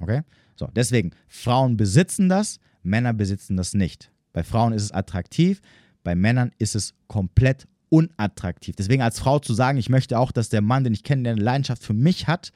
[0.00, 0.22] Okay?
[0.56, 4.10] So, deswegen, Frauen besitzen das, Männer besitzen das nicht.
[4.32, 5.60] Bei Frauen ist es attraktiv,
[6.02, 8.74] bei Männern ist es komplett unattraktiv.
[8.74, 11.40] Deswegen als Frau zu sagen, ich möchte auch, dass der Mann, den ich kenne, eine
[11.40, 12.52] Leidenschaft für mich hat,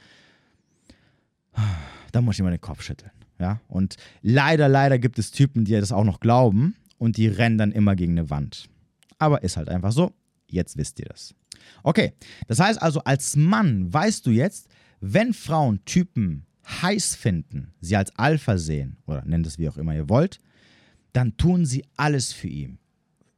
[2.13, 3.13] da muss ich immer den Kopf schütteln.
[3.39, 3.61] Ja?
[3.69, 7.73] Und leider, leider gibt es Typen, die das auch noch glauben und die rennen dann
[7.73, 8.69] immer gegen eine Wand.
[9.19, 10.13] Aber ist halt einfach so.
[10.49, 11.35] Jetzt wisst ihr das.
[11.83, 12.13] Okay,
[12.47, 14.69] das heißt also, als Mann weißt du jetzt,
[15.01, 19.95] wenn Frauen Typen heiß finden, sie als Alpha sehen oder nennt es wie auch immer
[19.95, 20.41] ihr wollt,
[21.13, 22.79] dann tun sie alles für ihn.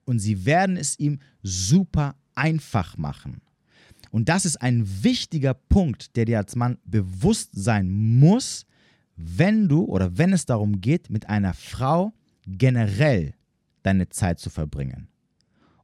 [0.05, 3.43] Und sie werden es ihm super einfach machen.
[4.11, 8.65] Und das ist ein wichtiger Punkt, der dir als Mann bewusst sein muss,
[9.17, 12.13] wenn du oder wenn es darum geht, mit einer Frau
[12.47, 13.35] generell
[13.83, 15.09] deine Zeit zu verbringen.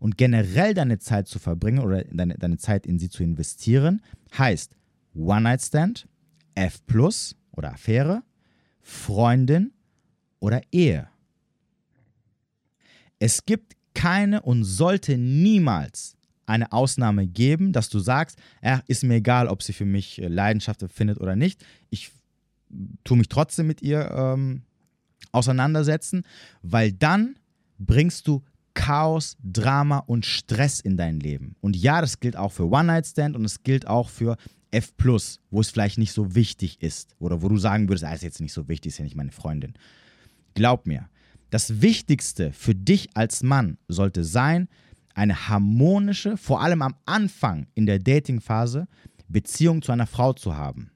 [0.05, 4.03] Und generell deine Zeit zu verbringen oder deine, deine Zeit in sie zu investieren,
[4.37, 4.77] heißt
[5.15, 6.07] One-Night-Stand,
[6.55, 6.83] F
[7.53, 8.23] oder Affäre,
[8.83, 9.73] Freundin
[10.41, 11.09] oder Ehe.
[13.19, 19.15] Es gibt keine und sollte niemals eine Ausnahme geben, dass du sagst, ja, ist mir
[19.15, 21.65] egal, ob sie für mich äh, Leidenschaft empfindet oder nicht.
[21.89, 22.11] Ich
[23.05, 24.65] tue mich trotzdem mit ihr ähm,
[25.33, 26.25] auseinandersetzen,
[26.61, 27.39] weil dann
[27.79, 28.43] bringst du
[28.75, 31.57] Chaos, Drama und Stress in dein Leben.
[31.61, 34.37] Und ja, das gilt auch für One-Night-Stand und es gilt auch für
[34.71, 34.93] F,
[35.51, 37.15] wo es vielleicht nicht so wichtig ist.
[37.19, 39.31] Oder wo du sagen würdest, ah, ist jetzt nicht so wichtig, ist ja nicht meine
[39.33, 39.75] Freundin.
[40.55, 41.09] Glaub mir,
[41.51, 44.69] das Wichtigste für dich als Mann sollte sein,
[45.15, 48.89] eine harmonische, vor allem am Anfang in der Datingphase,
[49.29, 50.91] Beziehung zu einer Frau zu haben.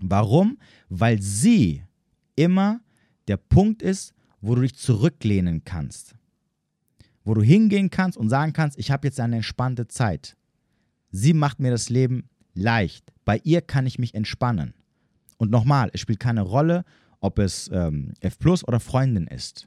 [0.00, 0.58] Warum?
[0.88, 1.82] Weil sie
[2.34, 2.80] immer
[3.28, 6.14] der Punkt ist, wo du dich zurücklehnen kannst.
[7.26, 10.36] Wo du hingehen kannst und sagen kannst, ich habe jetzt eine entspannte Zeit.
[11.10, 13.12] Sie macht mir das Leben leicht.
[13.24, 14.74] Bei ihr kann ich mich entspannen.
[15.36, 16.84] Und nochmal, es spielt keine Rolle,
[17.18, 19.66] ob es ähm, F Plus oder Freundin ist.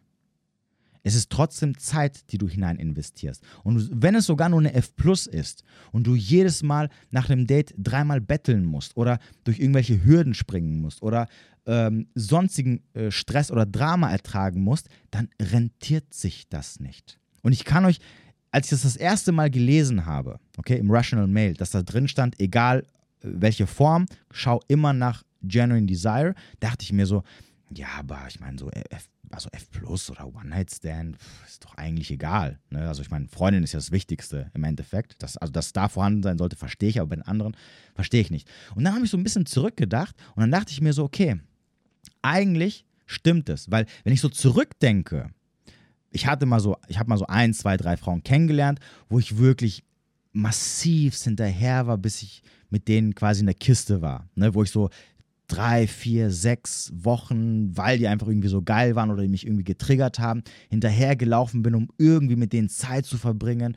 [1.04, 3.44] Es ist trotzdem Zeit, die du hinein investierst.
[3.64, 7.46] Und wenn es sogar nur eine F Plus ist und du jedes Mal nach einem
[7.46, 11.28] Date dreimal betteln musst oder durch irgendwelche Hürden springen musst oder
[11.66, 17.20] ähm, sonstigen äh, Stress oder Drama ertragen musst, dann rentiert sich das nicht.
[17.42, 18.00] Und ich kann euch,
[18.52, 22.08] als ich das das erste Mal gelesen habe, okay, im Rational Mail, dass da drin
[22.08, 22.84] stand, egal äh,
[23.22, 27.24] welche Form, schau immer nach Genuine Desire, dachte ich mir so,
[27.74, 32.60] ja, aber ich meine, so F, also F Plus oder One-Night-Stand ist doch eigentlich egal.
[32.70, 32.88] Ne?
[32.88, 35.22] Also ich meine, Freundin ist ja das Wichtigste im Endeffekt.
[35.22, 37.56] Das, also, dass da vorhanden sein sollte, verstehe ich, aber bei den anderen
[37.94, 38.50] verstehe ich nicht.
[38.76, 41.40] Und dann habe ich so ein bisschen zurückgedacht und dann dachte ich mir so, okay,
[42.22, 43.70] eigentlich stimmt es.
[43.70, 45.30] Weil wenn ich so zurückdenke,
[46.12, 49.38] ich hatte mal so, ich habe mal so ein, zwei, drei Frauen kennengelernt, wo ich
[49.38, 49.84] wirklich
[50.32, 54.30] massiv hinterher war, bis ich mit denen quasi in der Kiste war.
[54.36, 54.54] Ne?
[54.54, 54.90] Wo ich so
[55.48, 59.64] drei, vier, sechs Wochen, weil die einfach irgendwie so geil waren oder die mich irgendwie
[59.64, 63.76] getriggert haben, hinterhergelaufen bin, um irgendwie mit denen Zeit zu verbringen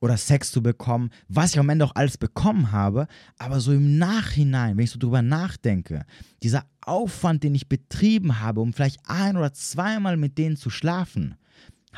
[0.00, 3.98] oder Sex zu bekommen, was ich am Ende auch alles bekommen habe, aber so im
[3.98, 6.04] Nachhinein, wenn ich so drüber nachdenke,
[6.42, 11.34] dieser Aufwand, den ich betrieben habe, um vielleicht ein oder zweimal mit denen zu schlafen,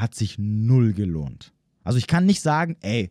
[0.00, 1.52] hat sich null gelohnt.
[1.84, 3.10] Also ich kann nicht sagen, ey,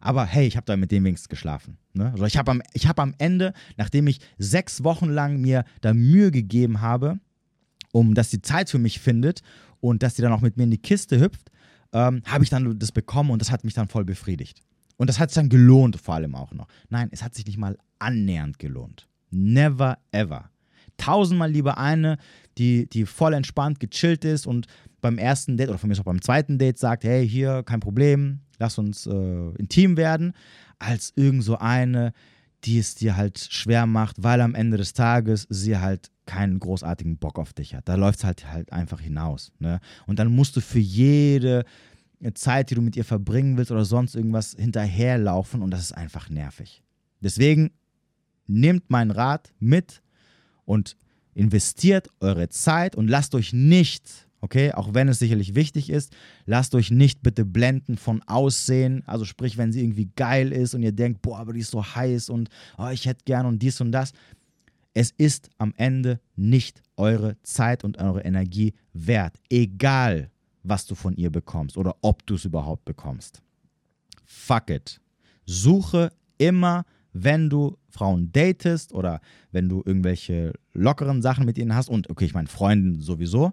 [0.00, 1.78] aber hey, ich habe da mit dem wenigstens geschlafen.
[1.94, 2.10] Ne?
[2.12, 6.30] Also ich habe am, hab am Ende, nachdem ich sechs Wochen lang mir da Mühe
[6.30, 7.20] gegeben habe,
[7.92, 9.42] um dass die Zeit für mich findet
[9.80, 11.50] und dass sie dann auch mit mir in die Kiste hüpft,
[11.92, 14.62] ähm, habe ich dann das bekommen und das hat mich dann voll befriedigt.
[14.96, 16.66] Und das hat sich dann gelohnt, vor allem auch noch.
[16.88, 19.08] Nein, es hat sich nicht mal annähernd gelohnt.
[19.30, 20.50] Never ever.
[20.96, 22.18] Tausendmal lieber eine,
[22.58, 24.66] die, die voll entspannt, gechillt ist und
[25.02, 28.40] beim ersten Date oder von mir auch beim zweiten Date sagt, hey, hier, kein Problem,
[28.58, 30.32] lass uns äh, intim werden,
[30.78, 32.12] als irgend so eine,
[32.64, 37.18] die es dir halt schwer macht, weil am Ende des Tages sie halt keinen großartigen
[37.18, 37.88] Bock auf dich hat.
[37.88, 39.52] Da läuft es halt, halt einfach hinaus.
[39.58, 39.80] Ne?
[40.06, 41.64] Und dann musst du für jede
[42.34, 46.30] Zeit, die du mit ihr verbringen willst oder sonst irgendwas hinterherlaufen und das ist einfach
[46.30, 46.84] nervig.
[47.20, 47.72] Deswegen
[48.46, 50.00] nehmt meinen Rat mit
[50.64, 50.96] und
[51.34, 56.12] investiert eure Zeit und lasst euch nicht Okay, auch wenn es sicherlich wichtig ist,
[56.46, 59.04] lasst euch nicht bitte blenden von Aussehen.
[59.06, 61.84] Also sprich, wenn sie irgendwie geil ist und ihr denkt, boah, aber die ist so
[61.84, 64.12] heiß und oh, ich hätte gern und dies und das.
[64.94, 69.36] Es ist am Ende nicht eure Zeit und eure Energie wert.
[69.48, 70.32] Egal,
[70.64, 73.42] was du von ihr bekommst oder ob du es überhaupt bekommst.
[74.24, 75.00] Fuck it.
[75.46, 79.20] Suche immer, wenn du Frauen datest oder
[79.52, 83.52] wenn du irgendwelche lockeren Sachen mit ihnen hast und okay, ich meine Freunden sowieso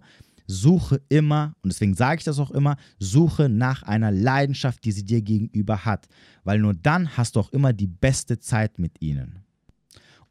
[0.50, 5.06] suche immer, und deswegen sage ich das auch immer, suche nach einer Leidenschaft, die sie
[5.06, 6.08] dir gegenüber hat.
[6.44, 9.44] Weil nur dann hast du auch immer die beste Zeit mit ihnen.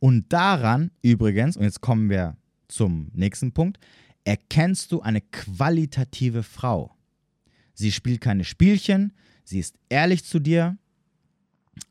[0.01, 3.79] Und daran übrigens, und jetzt kommen wir zum nächsten Punkt,
[4.25, 6.97] erkennst du eine qualitative Frau.
[7.75, 9.13] Sie spielt keine Spielchen,
[9.45, 10.77] sie ist ehrlich zu dir,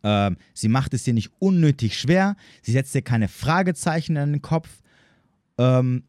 [0.04, 4.42] ähm, sie macht es dir nicht unnötig schwer, sie setzt dir keine Fragezeichen in den
[4.42, 4.82] Kopf,
[5.58, 6.04] ähm,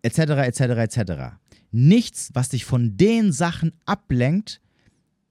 [0.00, 1.38] etc., etc., etc
[1.70, 4.60] nichts, was dich von den Sachen ablenkt,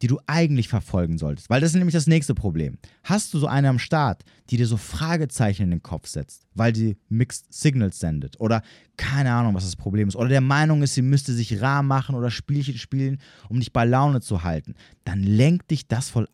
[0.02, 1.50] die du eigentlich verfolgen solltest.
[1.50, 2.78] Weil das ist nämlich das nächste Problem.
[3.04, 6.72] Hast du so eine am Start, die dir so Fragezeichen in den Kopf setzt, weil
[6.72, 8.62] die Mixed Signals sendet oder
[8.96, 12.16] keine Ahnung, was das Problem ist, oder der Meinung ist, sie müsste sich rar machen
[12.16, 13.20] oder Spielchen spielen,
[13.50, 16.28] um dich bei Laune zu halten, dann lenkt dich das von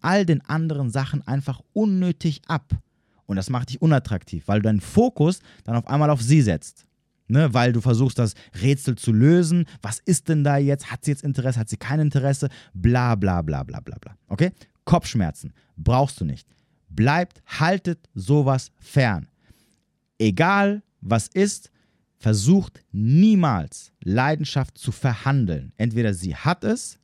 [0.00, 2.72] all den anderen Sachen einfach unnötig ab.
[3.26, 6.87] Und das macht dich unattraktiv, weil du deinen Fokus dann auf einmal auf sie setzt
[7.28, 9.66] ne, weil du versuchst, das Rätsel zu lösen.
[9.82, 10.90] Was ist denn da jetzt?
[10.90, 11.60] Hat sie jetzt Interesse?
[11.60, 12.48] Hat sie kein Interesse?
[12.74, 14.16] Bla, bla, bla, bla, bla, bla.
[14.28, 14.52] Okay?
[14.84, 16.48] Kopfschmerzen brauchst du nicht.
[16.88, 19.28] Bleibt, haltet sowas fern.
[20.18, 21.70] Egal, was ist,
[22.18, 25.72] versucht niemals Leidenschaft zu verhandeln.
[25.76, 26.98] Entweder sie hat es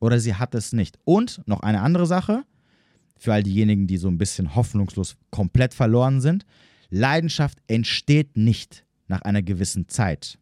[0.00, 0.98] oder sie hat es nicht.
[1.04, 2.44] Und noch eine andere Sache,
[3.18, 6.44] für all diejenigen, die so ein bisschen hoffnungslos komplett verloren sind.
[6.90, 10.38] Leidenschaft entsteht nicht nach einer gewissen Zeit.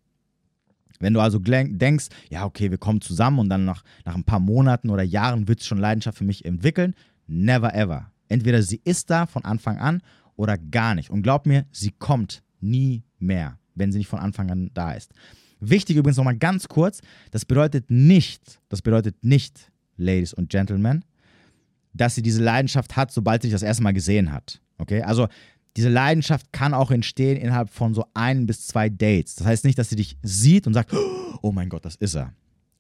[1.01, 4.41] Wenn du also denkst, ja, okay, wir kommen zusammen und dann nach, nach ein paar
[4.41, 6.95] Monaten oder Jahren wird es schon Leidenschaft für mich entwickeln,
[7.27, 8.11] never ever.
[8.29, 10.03] Entweder sie ist da von Anfang an
[10.37, 11.11] oder gar nicht.
[11.11, 15.13] Und glaub mir, sie kommt nie mehr, wenn sie nicht von Anfang an da ist.
[15.61, 17.01] Wichtig übrigens nochmal ganz kurz,
[17.31, 21.05] das bedeutet nicht, das bedeutet nicht, Ladies und Gentlemen,
[21.93, 24.61] dass sie diese Leidenschaft hat, sobald sie dich das erste Mal gesehen hat.
[24.79, 25.29] Okay, also
[25.77, 29.35] diese Leidenschaft kann auch entstehen innerhalb von so ein bis zwei Dates.
[29.35, 30.95] Das heißt nicht, dass sie dich sieht und sagt,
[31.43, 32.33] oh mein Gott, das ist er.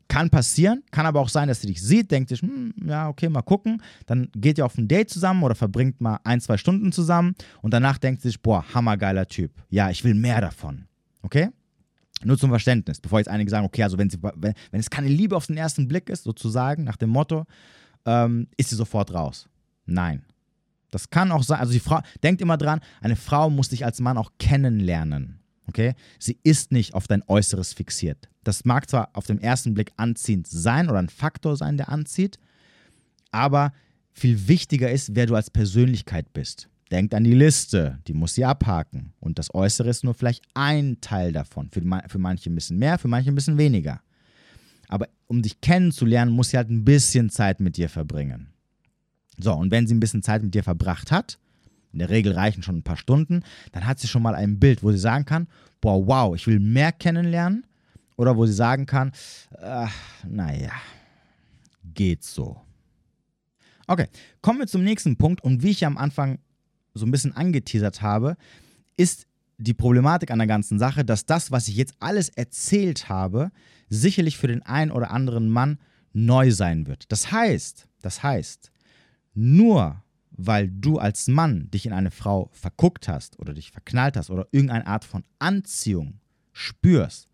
[0.07, 3.29] Kann passieren, kann aber auch sein, dass sie dich sieht, denkt sich, hm, ja, okay,
[3.29, 3.83] mal gucken.
[4.07, 7.73] Dann geht ihr auf ein Date zusammen oder verbringt mal ein, zwei Stunden zusammen und
[7.73, 9.51] danach denkt sie sich, boah, hammergeiler Typ.
[9.71, 10.85] Ja, ich will mehr davon.
[11.23, 11.49] Okay?
[12.23, 15.09] Nur zum Verständnis, bevor jetzt einige sagen, okay, also wenn, sie, wenn, wenn es keine
[15.09, 17.45] Liebe auf den ersten Blick ist, sozusagen, nach dem Motto,
[18.07, 19.49] ähm, ist sie sofort raus.
[19.87, 20.23] Nein,
[20.95, 24.01] das kann auch sein, also die Frau, denkt immer dran, eine Frau muss dich als
[24.01, 25.41] Mann auch kennenlernen.
[25.67, 25.95] Okay?
[26.19, 28.29] Sie ist nicht auf dein Äußeres fixiert.
[28.45, 32.39] Das mag zwar auf den ersten Blick anziehend sein oder ein Faktor sein, der anzieht,
[33.33, 33.73] aber
[34.13, 36.69] viel wichtiger ist, wer du als Persönlichkeit bist.
[36.93, 39.15] Denkt an die Liste, die muss sie abhaken.
[39.19, 41.71] Und das Äußere ist nur vielleicht ein Teil davon.
[41.71, 44.01] Für, für manche ein bisschen mehr, für manche ein bisschen weniger.
[44.87, 48.54] Aber um dich kennenzulernen, muss sie halt ein bisschen Zeit mit dir verbringen.
[49.39, 51.39] So, und wenn sie ein bisschen Zeit mit dir verbracht hat,
[51.93, 53.43] in der Regel reichen schon ein paar Stunden,
[53.73, 55.47] dann hat sie schon mal ein Bild, wo sie sagen kann,
[55.81, 57.67] boah, wow, ich will mehr kennenlernen.
[58.17, 59.13] Oder wo sie sagen kann,
[59.61, 59.87] äh,
[60.29, 60.73] naja,
[61.95, 62.61] geht so.
[63.87, 64.07] Okay,
[64.41, 65.43] kommen wir zum nächsten Punkt.
[65.43, 66.39] Und wie ich am Anfang
[66.95, 68.37] so ein bisschen angeteasert habe,
[68.97, 69.27] ist
[69.59, 73.51] die Problematik an der ganzen Sache, dass das, was ich jetzt alles erzählt habe,
[73.89, 75.79] sicherlich für den einen oder anderen Mann
[76.13, 77.11] neu sein wird.
[77.11, 78.71] Das heißt, das heißt,
[79.35, 80.03] nur
[80.37, 84.49] weil du als Mann dich in eine Frau verguckt hast oder dich verknallt hast oder
[84.51, 86.19] irgendeine Art von Anziehung
[86.53, 87.29] spürst,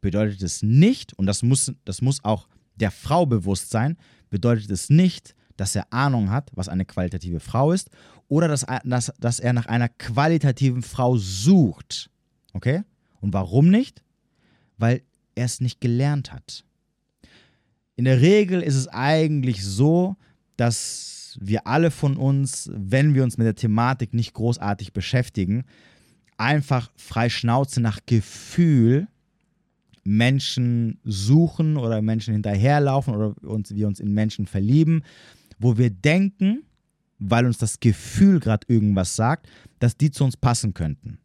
[0.00, 3.96] bedeutet es nicht, und das muss, das muss auch der Frau bewusst sein,
[4.30, 7.90] bedeutet es nicht, dass er Ahnung hat, was eine qualitative Frau ist,
[8.28, 12.10] oder dass, dass, dass er nach einer qualitativen Frau sucht.
[12.52, 12.82] Okay?
[13.20, 14.02] Und warum nicht?
[14.76, 15.02] Weil
[15.34, 16.64] er es nicht gelernt hat.
[17.96, 20.16] In der Regel ist es eigentlich so,
[20.56, 25.64] dass wir alle von uns, wenn wir uns mit der Thematik nicht großartig beschäftigen,
[26.36, 29.08] einfach frei Schnauze nach Gefühl
[30.04, 35.02] Menschen suchen oder Menschen hinterherlaufen oder uns, wir uns in Menschen verlieben,
[35.58, 36.62] wo wir denken,
[37.18, 39.48] weil uns das Gefühl gerade irgendwas sagt,
[39.80, 41.18] dass die zu uns passen könnten.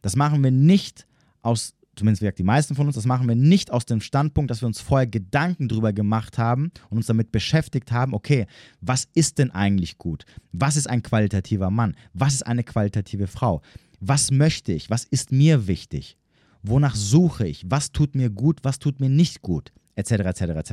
[0.00, 1.06] Das machen wir nicht
[1.42, 4.62] aus, zumindest wie die meisten von uns, das machen wir nicht aus dem Standpunkt, dass
[4.62, 8.46] wir uns vorher Gedanken darüber gemacht haben und uns damit beschäftigt haben, okay,
[8.80, 10.24] was ist denn eigentlich gut?
[10.52, 11.94] Was ist ein qualitativer Mann?
[12.14, 13.60] Was ist eine qualitative Frau?
[14.00, 14.88] Was möchte ich?
[14.90, 16.16] Was ist mir wichtig?
[16.62, 17.64] Wonach suche ich?
[17.68, 18.60] Was tut mir gut?
[18.62, 19.72] Was tut mir nicht gut?
[19.94, 20.72] Etc., etc., etc.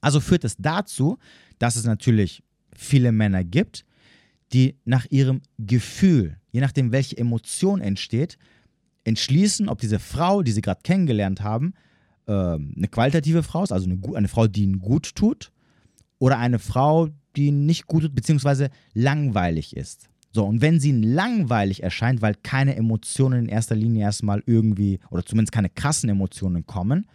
[0.00, 1.18] Also führt es dazu,
[1.58, 2.42] dass es natürlich
[2.74, 3.84] viele Männer gibt,
[4.52, 8.38] die nach ihrem Gefühl, je nachdem, welche Emotion entsteht,
[9.04, 11.74] entschließen, ob diese Frau, die sie gerade kennengelernt haben,
[12.26, 15.52] äh, eine qualitative Frau ist, also eine, eine Frau, die ihnen gut tut,
[16.18, 20.08] oder eine Frau, die ihnen nicht gut tut, beziehungsweise langweilig ist.
[20.32, 25.00] So, und wenn sie ihnen langweilig erscheint, weil keine Emotionen in erster Linie erstmal irgendwie,
[25.10, 27.06] oder zumindest keine krassen Emotionen kommen,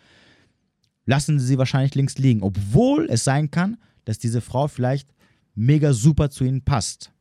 [1.05, 5.13] lassen sie sie wahrscheinlich links liegen, obwohl es sein kann, dass diese Frau vielleicht
[5.53, 7.11] mega super zu ihnen passt.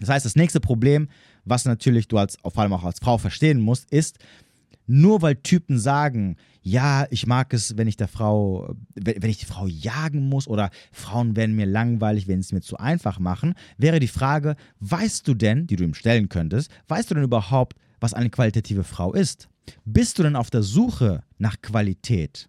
[0.00, 1.08] Das heißt, das nächste Problem,
[1.46, 4.18] was natürlich du als, vor allem auch als Frau verstehen musst, ist,
[4.86, 9.46] nur weil Typen sagen, ja, ich mag es, wenn ich der Frau, wenn ich die
[9.46, 13.54] Frau jagen muss oder Frauen werden mir langweilig, wenn sie es mir zu einfach machen,
[13.78, 17.76] wäre die Frage, weißt du denn, die du ihm stellen könntest, weißt du denn überhaupt,
[18.00, 19.48] was eine qualitative Frau ist?
[19.84, 22.48] Bist du denn auf der Suche nach Qualität?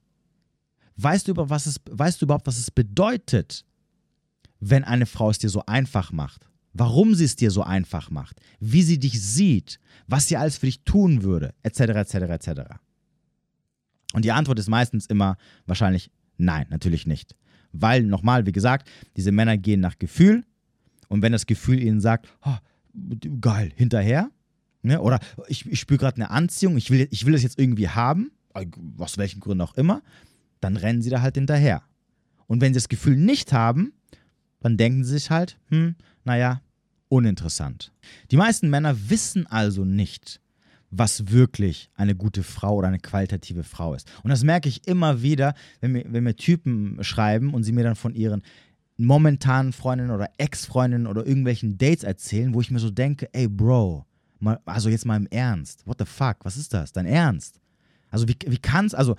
[0.97, 3.65] Weißt du, über was es, weißt du überhaupt, was es bedeutet,
[4.59, 6.46] wenn eine Frau es dir so einfach macht?
[6.77, 8.39] Warum sie es dir so einfach macht?
[8.59, 9.79] Wie sie dich sieht?
[10.07, 11.53] Was sie alles für dich tun würde?
[11.63, 12.49] Etc., etc., etc.
[14.13, 17.35] Und die Antwort ist meistens immer wahrscheinlich nein, natürlich nicht.
[17.71, 20.43] Weil, nochmal, wie gesagt, diese Männer gehen nach Gefühl
[21.09, 22.55] und wenn das Gefühl ihnen sagt, oh,
[23.41, 24.29] geil, hinterher,
[24.81, 25.01] ne?
[25.01, 28.31] oder ich, ich spüre gerade eine Anziehung, ich will, ich will das jetzt irgendwie haben,
[28.97, 30.01] aus welchen Gründen auch immer,
[30.59, 31.83] dann rennen sie da halt hinterher.
[32.47, 33.93] Und wenn sie das Gefühl nicht haben,
[34.59, 36.61] dann denken sie sich halt, hm, naja,
[37.09, 37.91] uninteressant.
[38.31, 40.39] Die meisten Männer wissen also nicht,
[40.89, 44.09] was wirklich eine gute Frau oder eine qualitative Frau ist.
[44.23, 47.83] Und das merke ich immer wieder, wenn mir, wenn mir Typen schreiben und sie mir
[47.83, 48.41] dann von ihren
[48.97, 54.05] momentanen Freundinnen oder Ex-Freundinnen oder irgendwelchen Dates erzählen, wo ich mir so denke, ey Bro,
[54.39, 57.59] mal, also jetzt mal im Ernst, what the fuck, was ist das, dein Ernst?
[58.09, 59.15] Also wie, wie kann's, also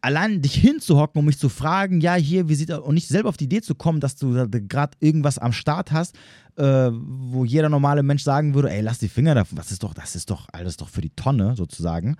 [0.00, 3.36] allein dich hinzuhocken, um mich zu fragen, ja, hier, wie sieht und nicht selber auf
[3.36, 6.16] die Idee zu kommen, dass du gerade irgendwas am Start hast,
[6.56, 9.92] äh, wo jeder normale Mensch sagen würde, ey, lass die Finger davon, das ist doch,
[9.92, 12.16] das ist doch, alles doch für die Tonne, sozusagen.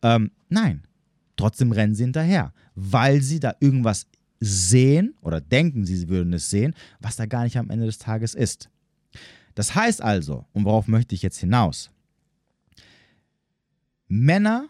[0.00, 0.84] Ähm, nein,
[1.36, 4.06] trotzdem rennen sie hinterher, weil sie da irgendwas
[4.40, 8.34] sehen oder denken, sie würden es sehen, was da gar nicht am Ende des Tages
[8.34, 8.70] ist.
[9.54, 11.90] Das heißt also, und worauf möchte ich jetzt hinaus?
[14.08, 14.68] Männer,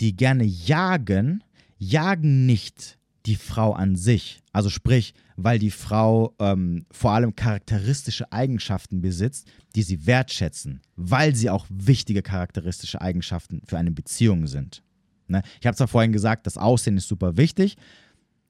[0.00, 1.42] die gerne jagen,
[1.80, 4.40] jagen nicht die Frau an sich.
[4.52, 11.34] Also sprich, weil die Frau ähm, vor allem charakteristische Eigenschaften besitzt, die sie wertschätzen, weil
[11.34, 14.82] sie auch wichtige charakteristische Eigenschaften für eine Beziehung sind.
[15.28, 15.42] Ne?
[15.60, 17.76] Ich habe zwar vorhin gesagt, das Aussehen ist super wichtig,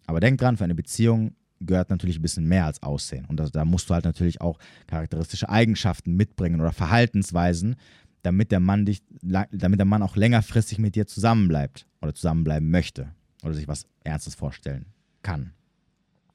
[0.07, 3.27] aber denk dran, für eine Beziehung gehört natürlich ein bisschen mehr als Aussehen.
[3.27, 7.77] Und das, da musst du halt natürlich auch charakteristische Eigenschaften mitbringen oder Verhaltensweisen,
[8.23, 13.13] damit der Mann dich, damit der Mann auch längerfristig mit dir zusammenbleibt oder zusammenbleiben möchte
[13.43, 14.87] oder sich was Ernstes vorstellen
[15.23, 15.53] kann.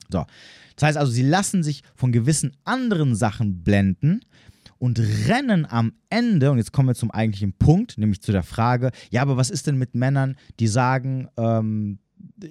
[0.09, 0.25] So,
[0.75, 4.21] das heißt also, sie lassen sich von gewissen anderen Sachen blenden
[4.77, 8.91] und rennen am Ende, und jetzt kommen wir zum eigentlichen Punkt, nämlich zu der Frage,
[9.09, 11.99] ja, aber was ist denn mit Männern, die sagen, ähm,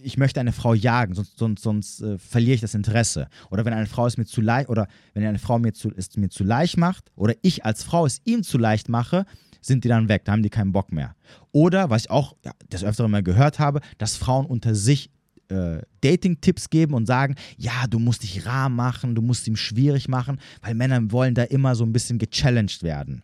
[0.02, 3.28] ich möchte eine Frau jagen, sonst, sonst, sonst äh, verliere ich das Interesse.
[3.50, 6.16] Oder wenn eine Frau es mir zu leicht, oder wenn eine Frau mir zu, es
[6.16, 9.26] mir zu leicht macht, oder ich als Frau es ihm zu leicht mache,
[9.64, 11.14] sind die dann weg, da haben die keinen Bock mehr.
[11.52, 15.10] Oder, was ich auch ja, des Öfteren mal gehört habe, dass Frauen unter sich
[15.48, 20.08] äh, Dating-Tipps geben und sagen, ja, du musst dich rar machen, du musst ihm schwierig
[20.08, 23.22] machen, weil Männer wollen da immer so ein bisschen gechallenged werden.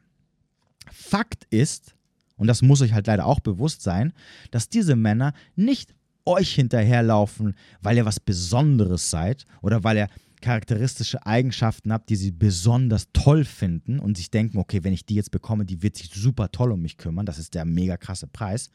[0.91, 1.95] Fakt ist,
[2.37, 4.13] und das muss euch halt leider auch bewusst sein,
[4.51, 10.09] dass diese Männer nicht euch hinterherlaufen, weil ihr was Besonderes seid oder weil ihr
[10.41, 15.15] charakteristische Eigenschaften habt, die sie besonders toll finden und sich denken, okay, wenn ich die
[15.15, 18.27] jetzt bekomme, die wird sich super toll um mich kümmern, das ist der mega krasse
[18.27, 18.71] Preis.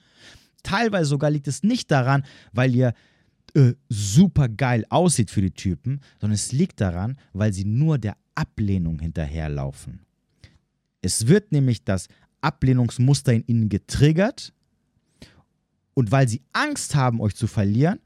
[0.64, 2.94] Teilweise sogar liegt es nicht daran, weil ihr
[3.54, 8.18] äh, super geil aussieht für die Typen, sondern es liegt daran, weil sie nur der
[8.36, 10.02] Ablehnung hinterherlaufen.
[11.02, 12.08] Es wird nämlich das
[12.42, 14.54] Ablehnungsmuster in ihnen getriggert
[15.94, 18.00] und weil sie Angst haben, euch zu verlieren,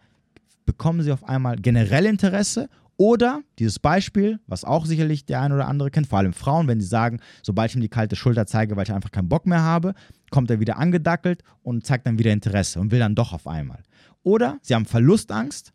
[0.65, 2.69] bekommen sie auf einmal generell Interesse
[2.99, 6.81] oder dieses Beispiel, was auch sicherlich der ein oder andere kennt, vor allem Frauen, wenn
[6.81, 9.61] sie sagen, sobald ich ihm die kalte Schulter zeige, weil ich einfach keinen Bock mehr
[9.61, 9.93] habe,
[10.31, 13.83] kommt er wieder angedackelt und zeigt dann wieder Interesse und will dann doch auf einmal.
[14.23, 15.71] Oder sie haben Verlustangst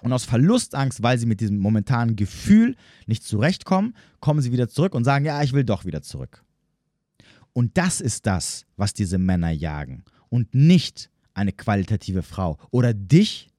[0.00, 4.94] und aus Verlustangst, weil sie mit diesem momentanen Gefühl nicht zurechtkommen, kommen sie wieder zurück
[4.94, 6.42] und sagen, ja, ich will doch wieder zurück.
[7.52, 13.50] Und das ist das, was diese Männer jagen und nicht eine qualitative Frau oder dich,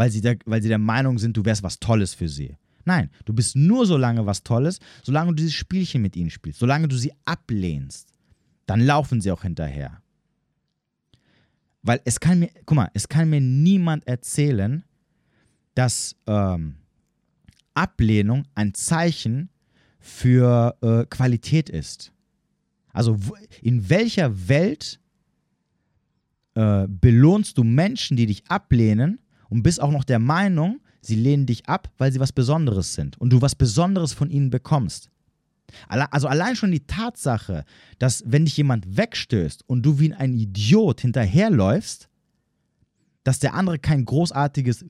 [0.00, 2.56] weil sie, der, weil sie der Meinung sind, du wärst was Tolles für sie.
[2.86, 6.58] Nein, du bist nur so lange was Tolles, solange du dieses Spielchen mit ihnen spielst,
[6.58, 8.08] solange du sie ablehnst.
[8.64, 10.00] Dann laufen sie auch hinterher.
[11.82, 14.84] Weil es kann mir, guck mal, es kann mir niemand erzählen,
[15.74, 16.76] dass ähm,
[17.74, 19.50] Ablehnung ein Zeichen
[19.98, 22.10] für äh, Qualität ist.
[22.94, 23.18] Also
[23.60, 24.98] in welcher Welt
[26.54, 29.18] äh, belohnst du Menschen, die dich ablehnen
[29.50, 33.20] und bist auch noch der Meinung, sie lehnen dich ab, weil sie was Besonderes sind
[33.20, 35.10] und du was Besonderes von ihnen bekommst.
[35.88, 37.64] Also allein schon die Tatsache,
[37.98, 42.08] dass wenn dich jemand wegstößt und du wie ein Idiot hinterherläufst,
[43.22, 44.84] dass der andere kein großartiges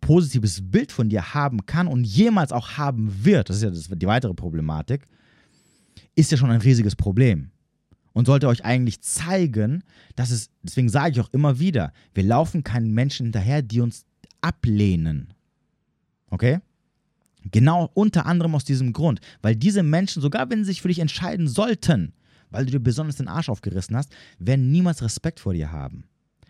[0.00, 4.06] positives Bild von dir haben kann und jemals auch haben wird, das ist ja die
[4.06, 5.04] weitere Problematik,
[6.16, 7.50] ist ja schon ein riesiges Problem.
[8.12, 9.84] Und sollte euch eigentlich zeigen,
[10.16, 14.04] dass es, deswegen sage ich auch immer wieder, wir laufen keinen Menschen hinterher, die uns
[14.40, 15.32] ablehnen.
[16.30, 16.58] Okay?
[17.50, 20.98] Genau unter anderem aus diesem Grund, weil diese Menschen, sogar wenn sie sich für dich
[20.98, 22.12] entscheiden sollten,
[22.50, 26.04] weil du dir besonders den Arsch aufgerissen hast, werden niemals Respekt vor dir haben.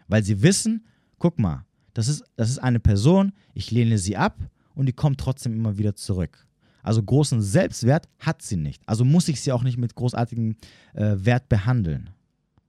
[0.09, 0.87] Weil sie wissen,
[1.19, 4.39] guck mal, das ist, das ist eine Person, ich lehne sie ab
[4.75, 6.47] und die kommt trotzdem immer wieder zurück.
[6.83, 8.83] Also großen Selbstwert hat sie nicht.
[8.87, 10.57] Also muss ich sie auch nicht mit großartigem
[10.95, 12.11] äh, Wert behandeln.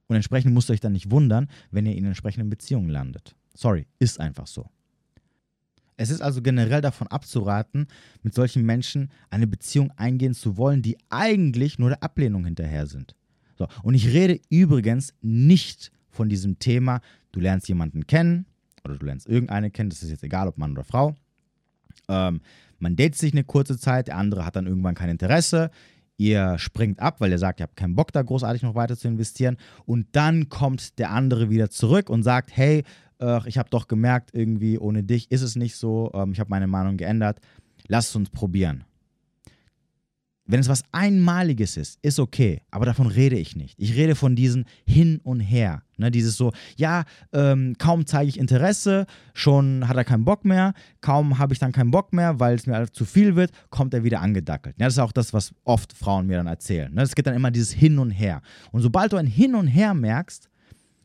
[0.08, 3.34] Und entsprechend müsst ihr euch dann nicht wundern, wenn ihr in entsprechenden Beziehungen landet.
[3.54, 4.68] Sorry, ist einfach so.
[5.96, 7.86] Es ist also generell davon abzuraten,
[8.22, 13.14] mit solchen Menschen eine Beziehung eingehen zu wollen, die eigentlich nur der Ablehnung hinterher sind.
[13.56, 17.00] So, und ich rede übrigens nicht von diesem Thema,
[17.30, 18.46] du lernst jemanden kennen
[18.84, 21.14] oder du lernst irgendeine kennen, das ist jetzt egal, ob Mann oder Frau.
[22.08, 22.40] Ähm,
[22.82, 25.70] man datet sich eine kurze Zeit, der andere hat dann irgendwann kein Interesse.
[26.16, 29.08] Ihr springt ab, weil er sagt, ihr habt keinen Bock da großartig noch weiter zu
[29.08, 29.56] investieren.
[29.86, 32.82] Und dann kommt der andere wieder zurück und sagt, hey,
[33.46, 36.66] ich habe doch gemerkt, irgendwie ohne dich ist es nicht so, ähm, ich habe meine
[36.66, 37.38] Meinung geändert,
[37.86, 38.82] lass es uns probieren.
[40.44, 43.74] Wenn es was Einmaliges ist, ist okay, aber davon rede ich nicht.
[43.78, 45.82] Ich rede von diesen Hin und Her.
[45.98, 50.74] Ne, dieses so, ja, ähm, kaum zeige ich Interesse, schon hat er keinen Bock mehr,
[51.00, 54.02] kaum habe ich dann keinen Bock mehr, weil es mir zu viel wird, kommt er
[54.02, 54.74] wieder angedackelt.
[54.80, 56.92] Ja, das ist auch das, was oft Frauen mir dann erzählen.
[56.92, 58.42] Ne, es geht dann immer dieses Hin und Her.
[58.72, 60.48] Und sobald du ein Hin und Her merkst,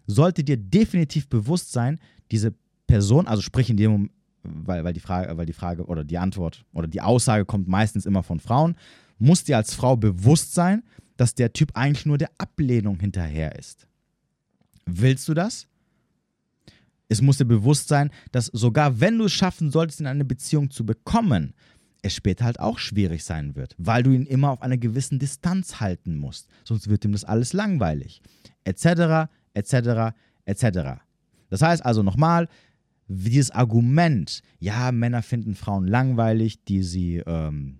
[0.07, 1.99] sollte dir definitiv bewusst sein,
[2.31, 2.55] diese
[2.87, 4.11] Person, also sprich in dem Moment,
[4.43, 8.05] weil, weil, die Frage, weil die Frage oder die Antwort oder die Aussage kommt meistens
[8.05, 8.75] immer von Frauen,
[9.19, 10.83] muss dir als Frau bewusst sein,
[11.17, 13.87] dass der Typ eigentlich nur der Ablehnung hinterher ist.
[14.85, 15.67] Willst du das?
[17.09, 20.69] Es muss dir bewusst sein, dass sogar wenn du es schaffen solltest, in eine Beziehung
[20.69, 21.53] zu bekommen,
[22.01, 25.79] es später halt auch schwierig sein wird, weil du ihn immer auf einer gewissen Distanz
[25.79, 26.47] halten musst.
[26.63, 28.21] Sonst wird ihm das alles langweilig.
[28.63, 30.13] Etc., etc.,
[30.45, 31.01] etc.
[31.49, 32.47] Das heißt also nochmal,
[33.07, 37.79] dieses Argument, ja, Männer finden Frauen langweilig, die sie, ähm,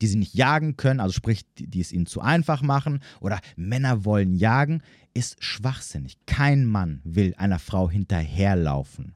[0.00, 3.40] die sie nicht jagen können, also sprich, die, die es ihnen zu einfach machen, oder
[3.56, 4.82] Männer wollen jagen,
[5.14, 6.16] ist schwachsinnig.
[6.26, 9.14] Kein Mann will einer Frau hinterherlaufen.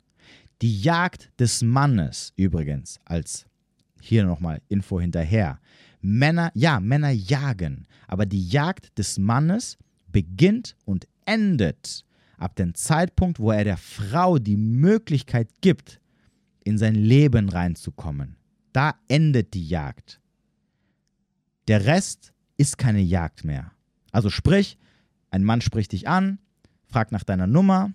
[0.62, 3.46] Die Jagd des Mannes übrigens, als
[4.00, 5.58] hier nochmal Info hinterher.
[6.00, 9.78] Männer, ja, Männer jagen, aber die Jagd des Mannes
[10.08, 12.04] beginnt und endet
[12.38, 16.00] ab dem Zeitpunkt, wo er der Frau die Möglichkeit gibt,
[16.62, 18.36] in sein Leben reinzukommen.
[18.72, 20.20] Da endet die Jagd.
[21.68, 23.72] Der Rest ist keine Jagd mehr.
[24.12, 24.78] Also sprich,
[25.30, 26.38] ein Mann spricht dich an,
[26.86, 27.92] fragt nach deiner Nummer,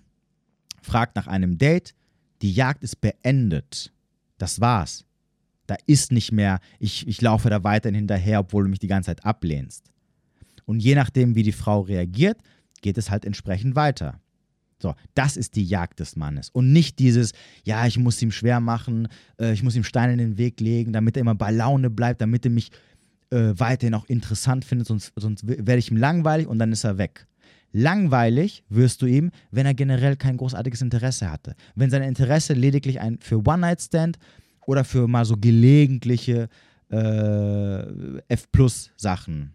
[0.82, 1.94] fragt nach einem Date,
[2.42, 3.92] Die Jagd ist beendet.
[4.38, 5.04] Das war's.
[5.66, 9.08] Da ist nicht mehr, ich, ich laufe da weiterhin hinterher, obwohl du mich die ganze
[9.08, 9.90] Zeit ablehnst.
[10.64, 12.38] Und je nachdem, wie die Frau reagiert,
[12.80, 14.20] geht es halt entsprechend weiter.
[14.78, 16.48] So, das ist die Jagd des Mannes.
[16.48, 17.32] Und nicht dieses,
[17.64, 19.08] ja, ich muss ihm schwer machen,
[19.38, 22.22] äh, ich muss ihm Steine in den Weg legen, damit er immer bei Laune bleibt,
[22.22, 22.70] damit er mich
[23.30, 26.98] äh, weiterhin auch interessant findet, sonst, sonst werde ich ihm langweilig und dann ist er
[26.98, 27.26] weg.
[27.72, 31.54] Langweilig wirst du ihm, wenn er generell kein großartiges Interesse hatte.
[31.76, 34.18] Wenn sein Interesse lediglich ein für One-Night-Stand
[34.66, 36.48] oder für mal so gelegentliche
[36.90, 39.54] äh, F-Plus-Sachen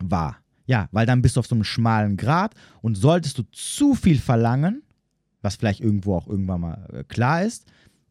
[0.00, 0.36] war.
[0.66, 4.18] Ja, weil dann bist du auf so einem schmalen Grat und solltest du zu viel
[4.18, 4.82] verlangen,
[5.42, 7.66] was vielleicht irgendwo auch irgendwann mal äh, klar ist,